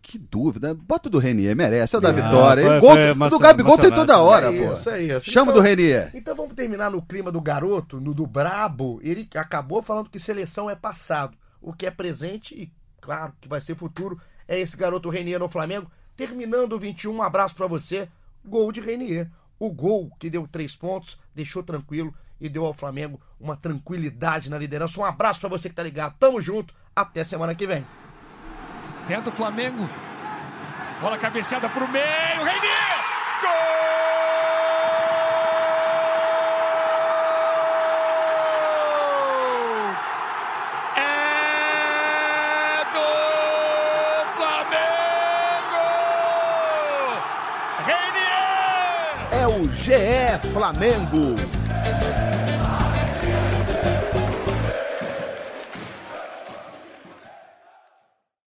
[0.00, 0.74] Que dúvida.
[0.74, 1.94] Bota o do Renier, merece.
[1.94, 2.64] É o da Ah, vitória.
[2.64, 4.72] foi- O gol foi do- do Gabigol tem toda hora, É pô.
[4.74, 5.30] isso, é isso.
[5.30, 6.10] Chama Então- do Renier.
[6.14, 9.00] Então vamos terminar no clima do garoto, no do brabo.
[9.02, 11.36] Ele acabou falando que seleção é passado.
[11.60, 15.48] O que é presente e, claro, que vai ser futuro é esse garoto Renier no
[15.48, 15.88] Flamengo.
[16.16, 18.08] Terminando o 21, um abraço pra você.
[18.44, 19.30] Gol de Renier.
[19.58, 24.58] O gol que deu três pontos, deixou tranquilo e deu ao Flamengo uma tranquilidade na
[24.58, 25.00] liderança.
[25.00, 26.16] Um abraço pra você que tá ligado.
[26.18, 26.74] Tamo junto.
[26.94, 27.86] Até semana que vem.
[29.06, 29.88] Tenta o Flamengo.
[31.00, 32.04] Bola cabeceada pro meio.
[32.42, 32.98] Reinier!
[33.40, 33.78] Gol!
[40.96, 41.08] É
[42.92, 43.08] do
[44.34, 45.86] Flamengo!
[47.86, 49.28] Reinier!
[49.30, 52.17] É o GE Flamengo.